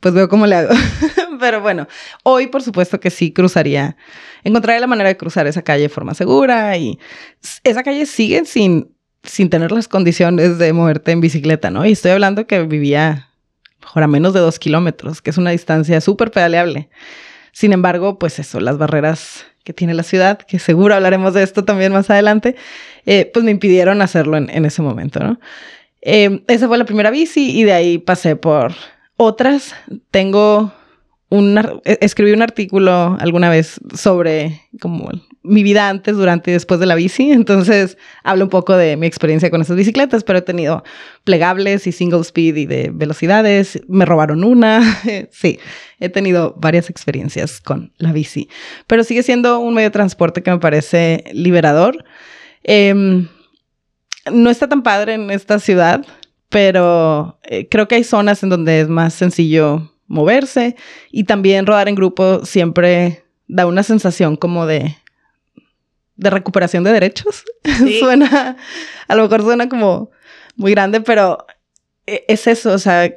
[0.00, 0.74] pues veo cómo le hago.
[1.40, 1.86] pero bueno,
[2.24, 3.96] hoy por supuesto que sí cruzaría,
[4.42, 6.98] encontraría la manera de cruzar esa calle de forma segura y
[7.62, 11.86] esa calle sigue sin sin tener las condiciones de moverte en bicicleta, ¿no?
[11.86, 13.28] Y estoy hablando que vivía
[13.80, 16.88] mejor a menos de dos kilómetros, que es una distancia súper pedaleable.
[17.58, 21.64] Sin embargo, pues eso, las barreras que tiene la ciudad, que seguro hablaremos de esto
[21.64, 22.54] también más adelante,
[23.04, 25.40] eh, pues me impidieron hacerlo en, ese momento, ¿no?
[26.00, 28.74] Eh, esa fue la primera bici y de ahí pasé por
[29.16, 29.74] otras.
[30.12, 30.72] Tengo
[31.30, 35.10] un, e, escribí un artículo alguna vez sobre como
[35.42, 37.30] mi vida antes, durante y después de la bici.
[37.32, 40.84] Entonces hablo un poco de mi experiencia con esas bicicletas, pero he tenido
[41.24, 43.80] plegables y single speed y de velocidades.
[43.88, 44.82] Me robaron una.
[45.30, 45.58] sí,
[46.00, 48.48] he tenido varias experiencias con la bici,
[48.86, 52.04] pero sigue siendo un medio de transporte que me parece liberador.
[52.62, 53.28] Em,
[54.30, 56.04] no está tan padre en esta ciudad,
[56.48, 60.74] pero eh, creo que hay zonas en donde es más sencillo moverse
[61.10, 64.96] y también rodar en grupo siempre da una sensación como de
[66.18, 67.44] de recuperación de derechos.
[67.98, 68.56] suena,
[69.06, 70.10] a lo mejor suena como
[70.56, 71.46] muy grande, pero
[72.06, 73.14] e, es eso, o sea,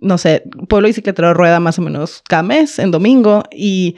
[0.00, 3.96] no sé, Pueblo Bicicletero rueda más o menos cada mes, en domingo, y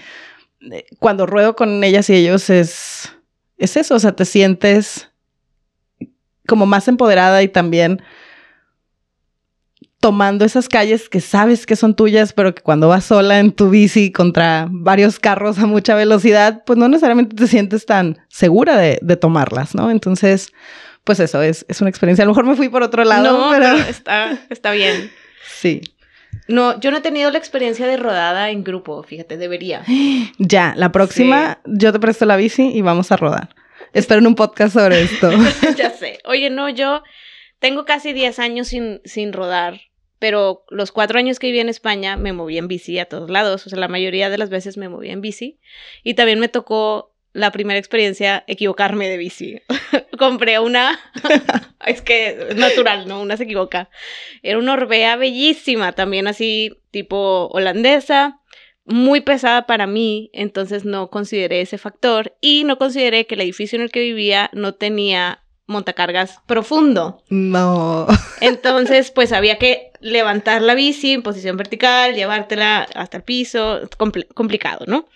[0.72, 3.12] eh, cuando ruedo con ellas y ellos es,
[3.58, 5.10] es eso, o sea, te sientes
[6.46, 8.02] como más empoderada y también
[10.00, 13.68] tomando esas calles que sabes que son tuyas, pero que cuando vas sola en tu
[13.68, 18.98] bici contra varios carros a mucha velocidad, pues no necesariamente te sientes tan segura de,
[19.16, 19.90] tomarlas, ¿no?
[19.90, 20.52] Entonces,
[21.04, 22.22] pues eso es, es, una experiencia.
[22.22, 23.76] A lo mejor me fui por otro lado, no, pero...
[23.88, 25.10] está, está bien.
[25.58, 25.82] Sí.
[26.48, 29.84] No, yo no he tenido la experiencia de rodada en grupo, fíjate, debería.
[30.38, 33.50] Ya, la próxima yo te presto la bici y vamos a rodar.
[33.92, 35.30] Espero en un podcast sobre esto.
[35.76, 36.20] ya sé.
[36.24, 37.02] Oye, no, yo
[37.58, 39.89] tengo casi 10 años sin, sin rodar
[40.20, 43.66] pero los cuatro años que viví en España me moví en bici a todos lados,
[43.66, 45.58] o sea, la mayoría de las veces me moví en bici
[46.04, 49.60] y también me tocó la primera experiencia equivocarme de bici.
[50.18, 51.00] Compré una,
[51.86, 53.22] es que es natural, ¿no?
[53.22, 53.88] Una se equivoca.
[54.42, 58.40] Era una Orbea bellísima, también así tipo holandesa,
[58.84, 63.76] muy pesada para mí, entonces no consideré ese factor y no consideré que el edificio
[63.76, 67.22] en el que vivía no tenía montacargas profundo.
[67.30, 68.06] No.
[68.40, 73.80] Entonces, pues había que levantar la bici en posición vertical, llevártela hasta el piso,
[74.34, 75.08] complicado, ¿no?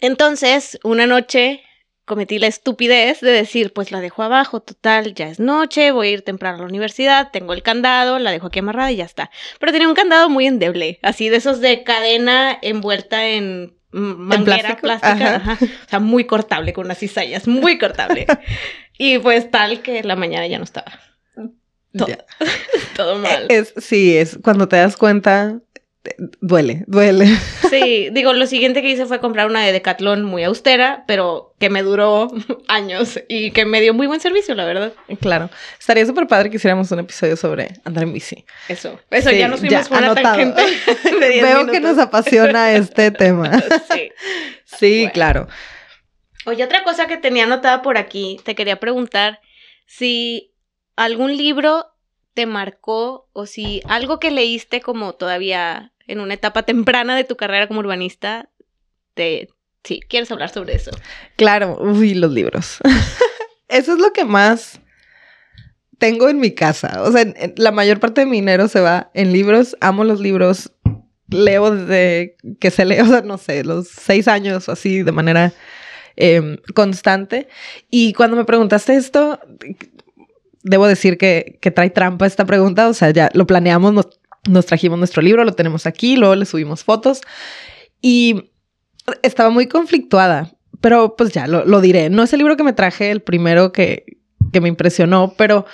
[0.00, 1.62] Entonces, una noche
[2.04, 6.10] cometí la estupidez de decir, pues la dejo abajo, total, ya es noche, voy a
[6.12, 9.30] ir temprano a la universidad, tengo el candado, la dejo aquí amarrada y ya está.
[9.58, 15.58] Pero tenía un candado muy endeble, así de esos de cadena envuelta en manguera plástica,
[15.60, 18.26] o sea, muy cortable con unas cizallas, muy cortable.
[18.98, 20.92] y pues tal que la mañana ya no estaba.
[22.96, 23.46] Todo, mal.
[23.48, 25.60] Es, sí, es cuando te das cuenta,
[26.40, 27.26] duele, duele.
[27.70, 31.68] Sí, digo, lo siguiente que hice fue comprar una de Decathlon muy austera, pero que
[31.68, 32.28] me duró
[32.68, 34.92] años y que me dio muy buen servicio, la verdad.
[35.20, 35.50] Claro.
[35.78, 38.44] Estaría súper padre que hiciéramos un episodio sobre andar en bici.
[38.68, 40.62] Eso, eso, ya nos fuimos por una tangente
[41.42, 43.50] Veo que nos apasiona este tema.
[43.92, 44.12] Sí.
[44.64, 45.48] Sí, claro.
[46.46, 49.40] Oye, otra cosa que tenía anotada por aquí, te quería preguntar
[49.86, 50.52] si
[50.96, 51.86] algún libro
[52.34, 57.36] te marcó o si algo que leíste como todavía en una etapa temprana de tu
[57.36, 58.50] carrera como urbanista,
[59.14, 59.48] te...
[60.08, 60.90] ¿quieres hablar sobre eso?
[61.36, 62.78] Claro, uy, los libros.
[63.68, 64.80] eso es lo que más
[65.98, 67.02] tengo en mi casa.
[67.02, 67.24] O sea,
[67.56, 69.76] la mayor parte de mi dinero se va en libros.
[69.80, 70.72] Amo los libros.
[71.28, 75.12] leo desde que se lee, o sea, no sé, los seis años o así de
[75.12, 75.52] manera
[76.16, 77.48] em, constante.
[77.88, 79.40] Y cuando me preguntaste esto,
[80.66, 84.08] debo decir que, que, trae trampa esta pregunta, o sea, ya lo planeamos, nos,
[84.48, 87.20] nos trajimos nuestro libro, lo tenemos aquí, luego le subimos fotos
[88.02, 88.50] y
[89.22, 92.10] estaba muy conflictuada, pero pues ya lo, lo diré.
[92.10, 94.18] No es el libro que me traje, el primero que,
[94.52, 95.66] que me impresionó, pero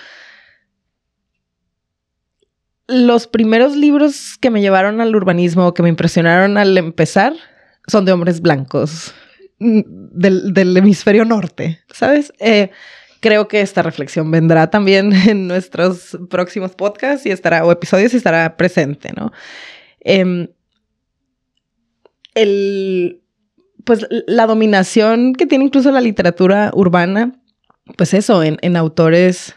[2.86, 7.32] los primeros libros que me llevaron al urbanismo, que me impresionaron al empezar,
[7.86, 9.14] son de hombres blancos
[9.58, 9.80] mm,
[10.12, 12.32] del, hemisferio norte, ¿sabes?
[12.38, 12.70] Eh,
[13.22, 18.18] creo que esta reflexión vendrá también en nuestros próximos podcasts y estará, o episodios y
[18.18, 19.32] estará presente, ¿no?
[20.00, 20.48] Em,
[22.34, 23.22] el,
[23.84, 27.40] pues la dominación que tiene incluso la literatura urbana,
[27.96, 29.54] pues eso, en, en autores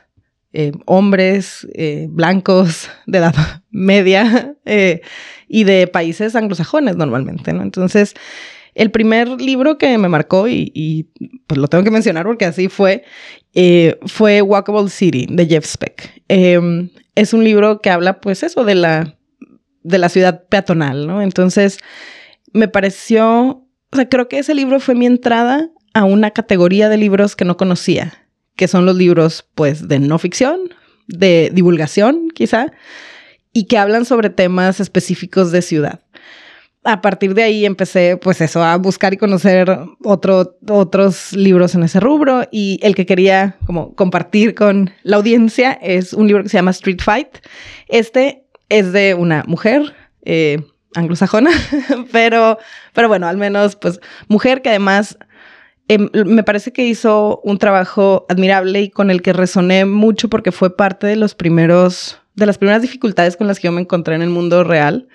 [0.58, 3.36] eh, hombres eh, blancos de edad
[3.71, 5.01] media eh,
[5.49, 7.62] y de países anglosajones normalmente, ¿no?
[7.62, 8.13] Entonces,
[8.76, 11.10] el primer libro que me marcó, y,
[11.48, 13.04] pues lo tengo que mencionar porque así fue,
[14.06, 16.22] fue Walkable City de Jeff Speck.
[16.28, 19.18] Em, es un libro que habla, pues eso, de la,
[19.84, 21.22] de la ciudad peatonal, ¿no?
[21.22, 21.80] Entonces,
[22.54, 26.98] me pareció, o sea, creo que ese libro fue mi entrada a una categoría de
[26.98, 30.74] libros que no conocía que son los libros pues de no ficción,
[31.08, 32.72] de divulgación quizá,
[33.54, 36.02] y que hablan sobre temas específicos de ciudad.
[36.86, 41.84] A partir de ahí empecé pues eso, a buscar y conocer otro, otros libros en
[41.84, 46.50] ese rubro y el que quería como compartir con la audiencia es un libro que
[46.50, 47.39] se llama Street Fight.
[47.88, 49.93] Este es de una mujer.
[50.24, 50.63] Eh,
[50.95, 51.52] anglosajona,
[52.13, 52.58] pero,
[52.93, 55.17] pero bueno, al menos pues mujer que además
[55.88, 60.52] Em, me parece que hizo un trabajo admirable y con el que resoné mucho porque
[60.52, 64.15] fue parte de los primeros, de las primeras dificultades con las que yo me encontré
[64.15, 65.08] en el mundo real.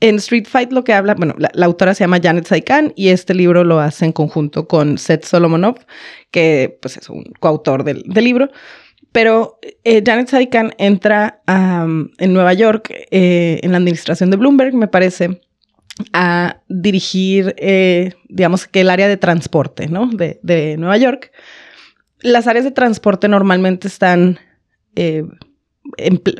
[0.00, 3.34] En Street Fight lo que habla, bueno, la, autora se llama Janet Saikan y este
[3.34, 5.74] libro lo hace en conjunto con Seth Solomonov,
[6.30, 8.48] que pues es un coautor del, libro.
[9.10, 14.86] Pero eh, Janet Saikan entra en Nueva York eh, en la administración de Bloomberg, me
[14.86, 15.40] parece,
[16.12, 20.08] a dirigir, eh, digamos que el área de transporte, ¿no?
[20.12, 21.32] De, Nueva York.
[22.20, 24.38] Las áreas de transporte normalmente están,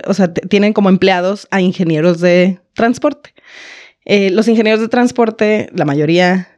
[0.06, 3.34] o sea, tienen como empleados a ingenieros de transporte.
[4.08, 6.48] Eh, los ingenieros de transporte, la mayoría,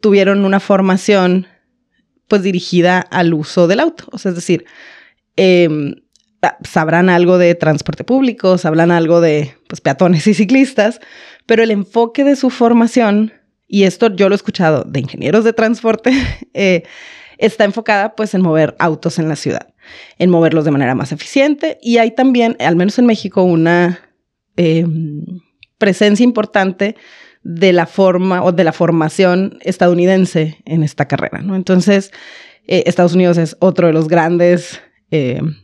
[0.00, 1.46] tuvieron una formación
[2.26, 4.04] pues dirigida al uso del auto.
[4.10, 4.64] O sea, es decir,
[5.36, 5.94] em,
[6.64, 11.00] sabrán algo de transporte público, sabrán algo de pues, peatones y ciclistas,
[11.46, 13.32] pero el enfoque de su formación,
[13.68, 16.12] y esto yo lo he escuchado de ingenieros de transporte,
[16.54, 16.82] eh,
[17.38, 19.74] está enfocada pues en mover autos en la ciudad,
[20.18, 24.00] en moverlos de manera más eficiente y hay también, al menos en México, una
[24.56, 25.24] em,
[25.78, 26.96] presencia importante
[27.42, 31.56] de la forma o de la formación estadounidense en esta carrera, ¿no?
[31.56, 32.12] Entonces,
[32.66, 35.54] eh, Estados Unidos es otro de los grandes em,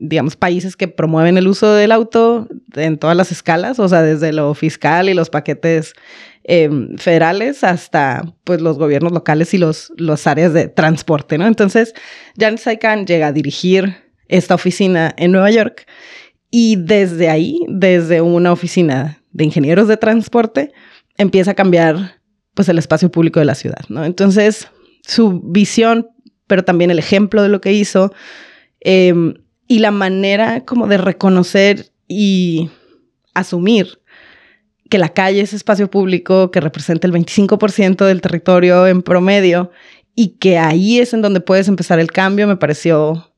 [0.00, 4.32] digamos, países que promueven el uso del auto en todas las escalas, o sea, desde
[4.32, 5.92] lo fiscal y los paquetes
[6.42, 11.46] em, federales hasta pues los gobiernos locales y los, los áreas de transporte, ¿no?
[11.46, 11.92] Entonces,
[12.38, 13.94] Jan Saikan llega a dirigir
[14.28, 15.86] esta oficina en Nueva York
[16.50, 20.72] y desde ahí, desde una oficina de ingenieros de transporte,
[21.16, 22.20] empieza a cambiar
[22.54, 24.04] pues el espacio público de la ciudad, ¿no?
[24.04, 24.68] Entonces,
[25.06, 26.08] su visión,
[26.46, 28.12] pero también el ejemplo de lo que hizo,
[28.80, 29.14] eh,
[29.66, 32.70] y la manera como de reconocer y
[33.34, 34.00] asumir
[34.90, 39.70] que la calle es espacio público que representa el 25% del territorio en promedio
[40.16, 43.32] y que ahí es en donde puedes empezar el cambio, me pareció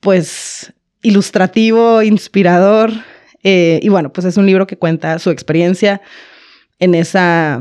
[0.00, 0.72] pues
[1.02, 2.90] ilustrativo, inspirador.
[3.42, 6.00] Eh, y bueno, pues es un libro que cuenta su experiencia
[6.78, 7.60] en esa,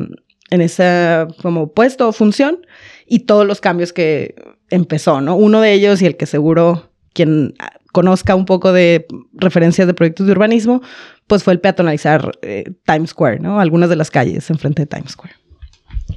[0.50, 2.66] en esa como puesto o función
[3.06, 4.36] y todos los cambios que
[4.70, 5.36] empezó, ¿no?
[5.36, 7.54] Uno de ellos y el que seguro quien
[7.92, 10.82] conozca un poco de referencias de proyectos de urbanismo,
[11.28, 13.60] pues fue el peatonalizar eh, Times Square, ¿no?
[13.60, 15.36] Algunas de las calles enfrente de Times Square.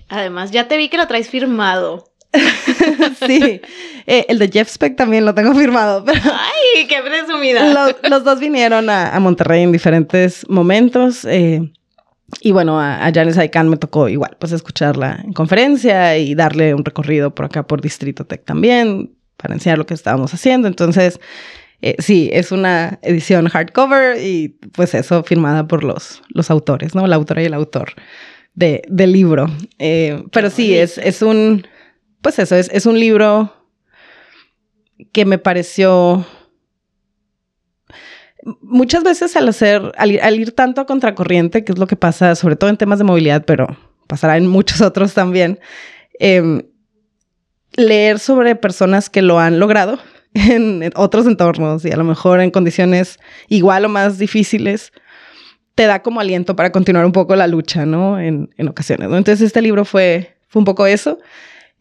[0.08, 2.11] Además, ya te vi que lo traes firmado.
[3.26, 3.60] sí,
[4.06, 6.04] eh, el de Jeff Speck también lo tengo firmado.
[6.06, 7.92] ¡Ay, qué presumida!
[8.08, 11.24] Los, dos vinieron a, Monterrey en diferentes momentos.
[11.24, 11.70] Eh,
[12.40, 16.74] y bueno, a, a Janice Aikan me tocó igual, pues escucharla en conferencia y darle
[16.74, 20.68] un recorrido por acá por Distrito Tech también para enseñar lo que estábamos haciendo.
[20.68, 21.20] Entonces,
[21.82, 27.06] eh, sí, es una edición hardcover y pues eso firmada por los, los autores, ¿no?
[27.08, 27.92] La autora y el autor
[28.54, 29.48] de, del libro.
[29.80, 31.66] Eh, pero sí, es, es un,
[32.22, 33.52] pues eso, es, un libro
[35.12, 36.24] que me pareció
[38.60, 42.56] muchas veces al hacer, al ir, tanto a contracorriente, que es lo que pasa sobre
[42.56, 45.58] todo en temas de movilidad, pero pasará en muchos otros también,
[46.18, 46.62] em,
[47.74, 49.98] leer sobre personas que lo han logrado
[50.34, 53.18] en otros entornos y a lo mejor en condiciones
[53.48, 54.92] igual o más difíciles,
[55.74, 58.20] te da como aliento para continuar un poco la lucha, ¿no?
[58.20, 59.16] En, ocasiones, ¿no?
[59.16, 61.18] Entonces este libro fue, fue un poco eso.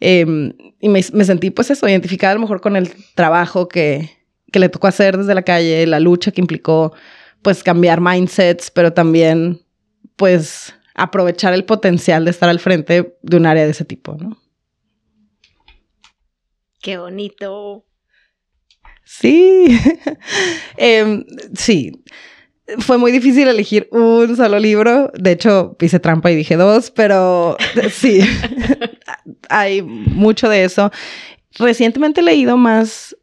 [0.04, 4.10] Em, y me, me, sentí pues eso, identificada a lo mejor con el trabajo que,
[4.52, 6.92] que le tocó hacer desde la calle, la lucha que implicó
[7.44, 9.62] pues cambiar mindsets, pero también
[10.16, 14.38] pues aprovechar el potencial de estar al frente de un área de ese tipo, ¿no?
[16.82, 17.86] Qué bonito.
[19.06, 19.80] Sí,
[20.78, 22.04] em, sí.
[22.80, 25.12] Fue muy difícil elegir un solo libro.
[25.14, 27.58] De hecho, hice trampa y dije dos, pero
[27.92, 28.22] sí,
[29.50, 30.92] hay mucho de eso.
[31.58, 33.16] Recientemente he leído más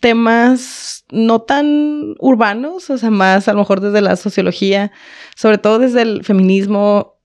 [0.00, 4.92] temas no tan urbanos, o sea, más a lo mejor desde la sociología,
[5.34, 7.16] sobre todo desde el feminismo,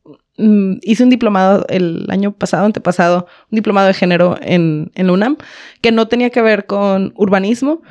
[0.41, 5.38] Mm, hice un diplomado el año pasado, antepasado, un diplomado de género en, en UNAM,
[5.82, 7.84] que no tenía que ver con urbanismo,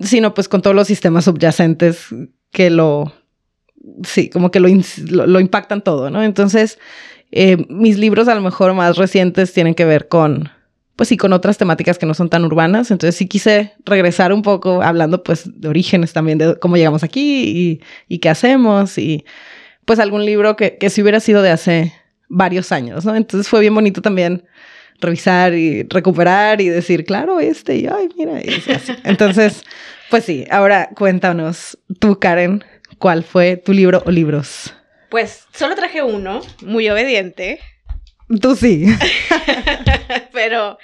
[0.00, 2.08] sino pues con todos los sistemas subyacentes
[2.50, 3.12] que lo,
[4.04, 4.68] sí, como que lo,
[5.26, 6.22] lo, impactan todo, ¿no?
[6.22, 6.78] Entonces,
[7.32, 10.50] eh, mis libros a lo mejor más recientes tienen que ver con,
[10.96, 12.90] pues sí, con otras temáticas que no son tan urbanas.
[12.90, 17.44] Entonces sí quise regresar un poco hablando pues de orígenes también, de cómo llegamos aquí
[17.44, 17.80] y,
[18.14, 19.24] y qué hacemos y
[19.86, 21.92] pues algún libro que, que si hubiera sido de hace
[22.28, 23.16] varios años, ¿no?
[23.16, 24.44] Entonces fue bien bonito también
[25.00, 28.40] revisar y recuperar y decir, claro, este, y ay, mira,
[29.04, 29.64] Entonces,
[30.10, 32.62] pues sí, ahora cuéntanos tú, Karen,
[32.98, 34.74] ¿cuál fue tu libro o libros?
[35.12, 37.60] Pues solo traje uno, muy obediente.
[38.40, 38.86] Tú sí.
[40.32, 40.78] Pero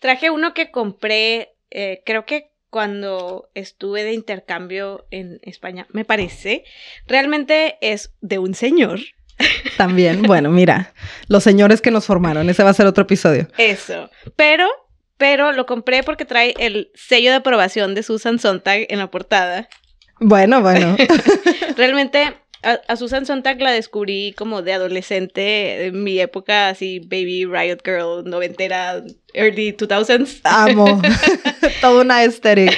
[0.00, 6.64] traje uno que compré, eh, creo que cuando estuve de intercambio en España, me parece,
[7.06, 9.00] realmente es de un señor.
[9.78, 10.92] También, bueno, mira,
[11.28, 13.48] los señores que nos formaron, ese va a ser otro episodio.
[13.56, 14.68] Eso, pero,
[15.16, 19.70] pero lo compré porque trae el sello de aprobación de Susan Sontag en la portada.
[20.18, 20.98] Bueno, bueno.
[21.78, 27.78] realmente a, Susan Sontag la descubrí como de adolescente, en mi época así, baby riot
[27.84, 29.02] girl, noventera,
[29.34, 30.40] early 2000s.
[30.44, 31.00] Amo.
[31.80, 32.76] Toda una aesthetic.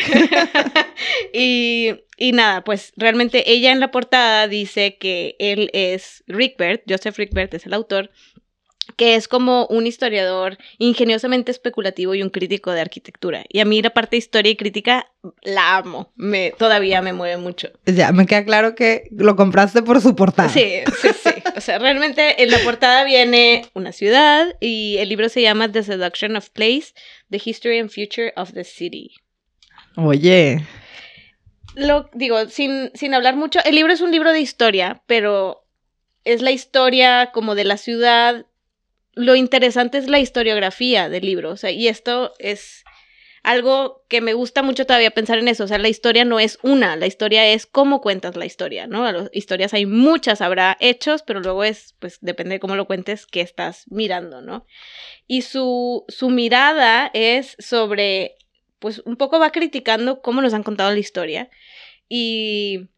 [1.33, 7.17] y, y nada, pues realmente ella en la portada dice que él es Rickbert, Joseph
[7.17, 8.11] Rickbert es el autor,
[8.97, 13.45] que es como un historiador ingeniosamente especulativo y un crítico de arquitectura.
[13.49, 15.11] Y a mí la parte de historia y crítica
[15.43, 17.71] la amo, me, todavía me mueve mucho.
[17.87, 20.49] Ya, me queda claro que lo compraste por su portada.
[20.49, 21.31] Sí, sí, sí.
[21.57, 25.83] O sea, realmente en la portada viene una ciudad y el libro se llama The
[25.83, 26.93] Seduction of Place,
[27.31, 29.15] The History and Future of the City.
[29.97, 30.65] Oye.
[31.75, 35.65] Lo digo, sin, sin hablar mucho, el libro es un libro de historia, pero
[36.25, 38.47] es la historia como de la ciudad
[39.15, 42.85] lo interesante es la historiografía del libro, o sea, y esto es
[43.43, 46.59] algo que me gusta mucho todavía pensar en eso, o sea, la historia no es
[46.63, 49.11] una, la historia es cómo cuentas la historia, ¿no?
[49.11, 53.27] Las historias hay muchas, habrá hechos, pero luego es, pues depende de cómo lo cuentes,
[53.27, 54.65] qué estás mirando, ¿no?
[55.27, 58.37] Y su, su mirada es sobre,
[58.79, 61.51] pues un poco va criticando cómo nos han contado la historia
[62.09, 62.91] y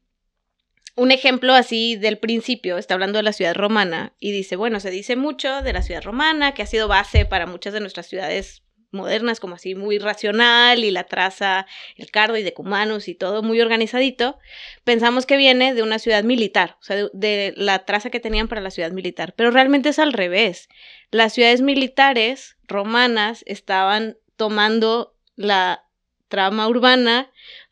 [0.96, 4.90] un ejemplo así del principio, está hablando de la ciudad romana y dice, bueno, se
[4.90, 8.62] dice mucho de la ciudad romana, que ha sido base para muchas de nuestras ciudades
[8.92, 11.66] modernas, como así muy racional y la traza,
[11.96, 14.38] el cardo y decumanus y todo muy organizadito,
[14.84, 18.46] pensamos que viene de una ciudad militar, o sea, de, de, la traza que tenían
[18.46, 20.68] para la ciudad militar, pero realmente es al revés.
[21.10, 25.84] Las ciudades militares romanas estaban tomando la
[26.28, 27.30] trama urbana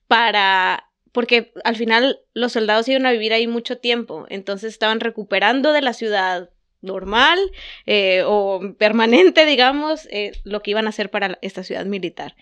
[0.09, 5.73] para porque al final los soldados iban a vivir ahí mucho tiempo, entonces estaban recuperando
[5.73, 6.51] de la ciudad
[6.81, 7.39] normal
[7.87, 12.35] eh, o permanente, digamos, eh, lo que iban a hacer para esta ciudad militar.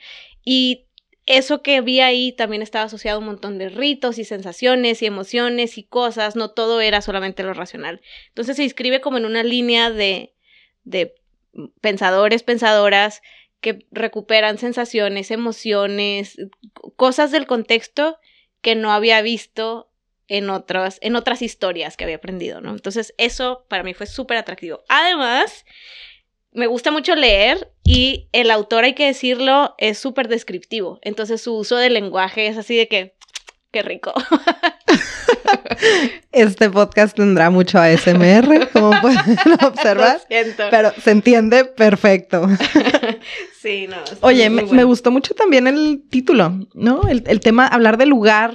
[0.45, 0.87] Y
[1.27, 5.07] eso que vi ahí también estaba asociado a un montón de ritos y sensaciones y
[5.07, 8.01] emociones y cosas, no todo era solamente lo racional.
[8.29, 10.33] Entonces se inscribe como en una línea de,
[10.85, 11.15] de
[11.81, 13.23] pensadores, pensadoras
[13.61, 16.39] que recuperan sensaciones, emociones,
[16.97, 18.19] cosas del contexto
[18.61, 19.91] que no había visto
[20.29, 22.71] en otras, en otras historias que había aprendido, ¿no?
[22.71, 24.83] Entonces eso para mí fue súper atractivo.
[24.89, 25.65] Además,
[26.53, 30.99] me gusta mucho leer y el autor, hay que decirlo, es súper descriptivo.
[31.03, 33.17] Entonces su uso del lenguaje es así de que,
[33.73, 34.15] qué rico.
[36.33, 39.21] Este podcast tendrá mucho ASMR, como pueden
[39.65, 40.21] observar.
[40.71, 42.49] Pero se entiende perfecto.
[43.61, 43.99] Sí, no.
[44.23, 47.03] Oye, me, gustó mucho también el título, ¿no?
[47.07, 48.55] El, tema, hablar del lugar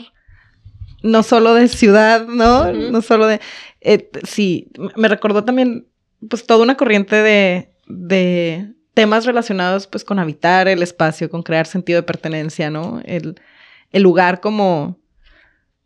[1.04, 2.74] no solo de ciudad, ¿no?
[2.74, 3.40] No solo de...
[3.82, 5.88] Eh, sí, me recordó también
[6.28, 11.68] pues toda una corriente de, de temas relacionados pues con habitar el espacio, con crear
[11.68, 13.00] sentido de pertenencia, ¿no?
[13.06, 13.40] El,
[13.92, 14.98] el lugar como,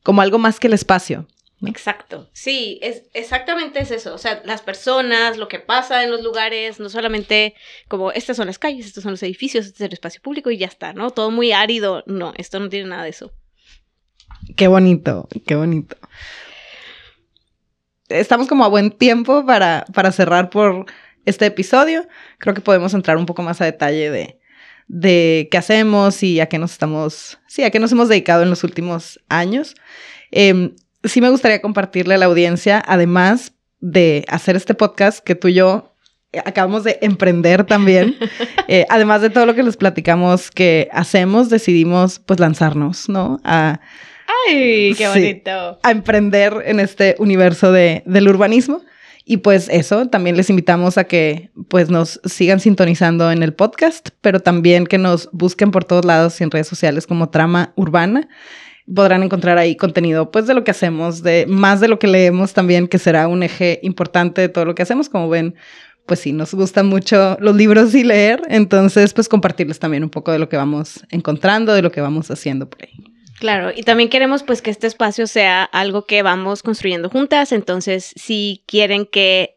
[0.03, 1.27] como algo más que el espacio.
[1.67, 6.23] Exacto, sí, es exactamente es eso, o sea, las personas, lo que pasa en los
[6.23, 7.53] lugares, no solamente
[7.89, 10.57] como estas son las calles, estos son los edificios, este es el espacio público y
[10.57, 11.11] ya está, ¿no?
[11.11, 13.33] Todo muy árido, no, esto no tiene nada de eso.
[14.55, 15.97] Qué bonito, qué bonito.
[18.07, 20.85] Estamos como a buen tiempo para, para cerrar por
[21.25, 22.07] este episodio.
[22.37, 24.39] Creo que podemos entrar un poco más a detalle de,
[24.89, 28.49] de qué hacemos y a qué nos estamos, sí, a qué nos hemos dedicado en
[28.49, 29.75] los últimos años.
[30.31, 30.73] Eh,
[31.03, 35.53] sí me gustaría compartirle a la audiencia, además de hacer este podcast que tú y
[35.53, 35.93] yo
[36.45, 38.15] acabamos de emprender también,
[38.67, 43.39] eh, además de todo lo que les platicamos que hacemos, decidimos pues lanzarnos, ¿no?
[43.43, 43.79] A,
[44.47, 45.79] ¡Ay, qué bonito!
[45.81, 48.81] a emprender en este universo de, del urbanismo.
[49.31, 54.09] Y pues eso, también les invitamos a que pues nos sigan sintonizando en el podcast,
[54.21, 58.27] pero también que nos busquen por todos lados y en redes sociales como Trama Urbana
[58.91, 62.53] podrán encontrar ahí contenido pues de lo que hacemos, de más de lo que leemos
[62.53, 65.09] también, que será un eje importante de todo lo que hacemos.
[65.09, 65.53] Como ven,
[66.07, 70.31] pues sí, nos gustan mucho los libros y leer, entonces pues compartirles también un poco
[70.31, 73.18] de lo que vamos encontrando, de lo que vamos haciendo por ahí.
[73.39, 78.13] Claro, y también queremos pues que este espacio sea algo que vamos construyendo juntas, entonces
[78.15, 79.55] si quieren que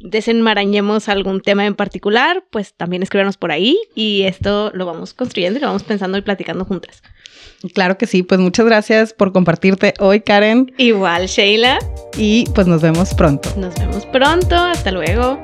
[0.00, 5.58] desenmarañemos algún tema en particular, pues también escríbanos por ahí y esto lo vamos construyendo
[5.58, 7.02] y lo vamos pensando y platicando juntas.
[7.74, 10.72] Claro que sí, pues muchas gracias por compartirte hoy, Karen.
[10.78, 11.80] Igual, Sheila.
[12.16, 13.52] Y pues nos vemos pronto.
[13.56, 15.40] Nos vemos pronto, hasta luego.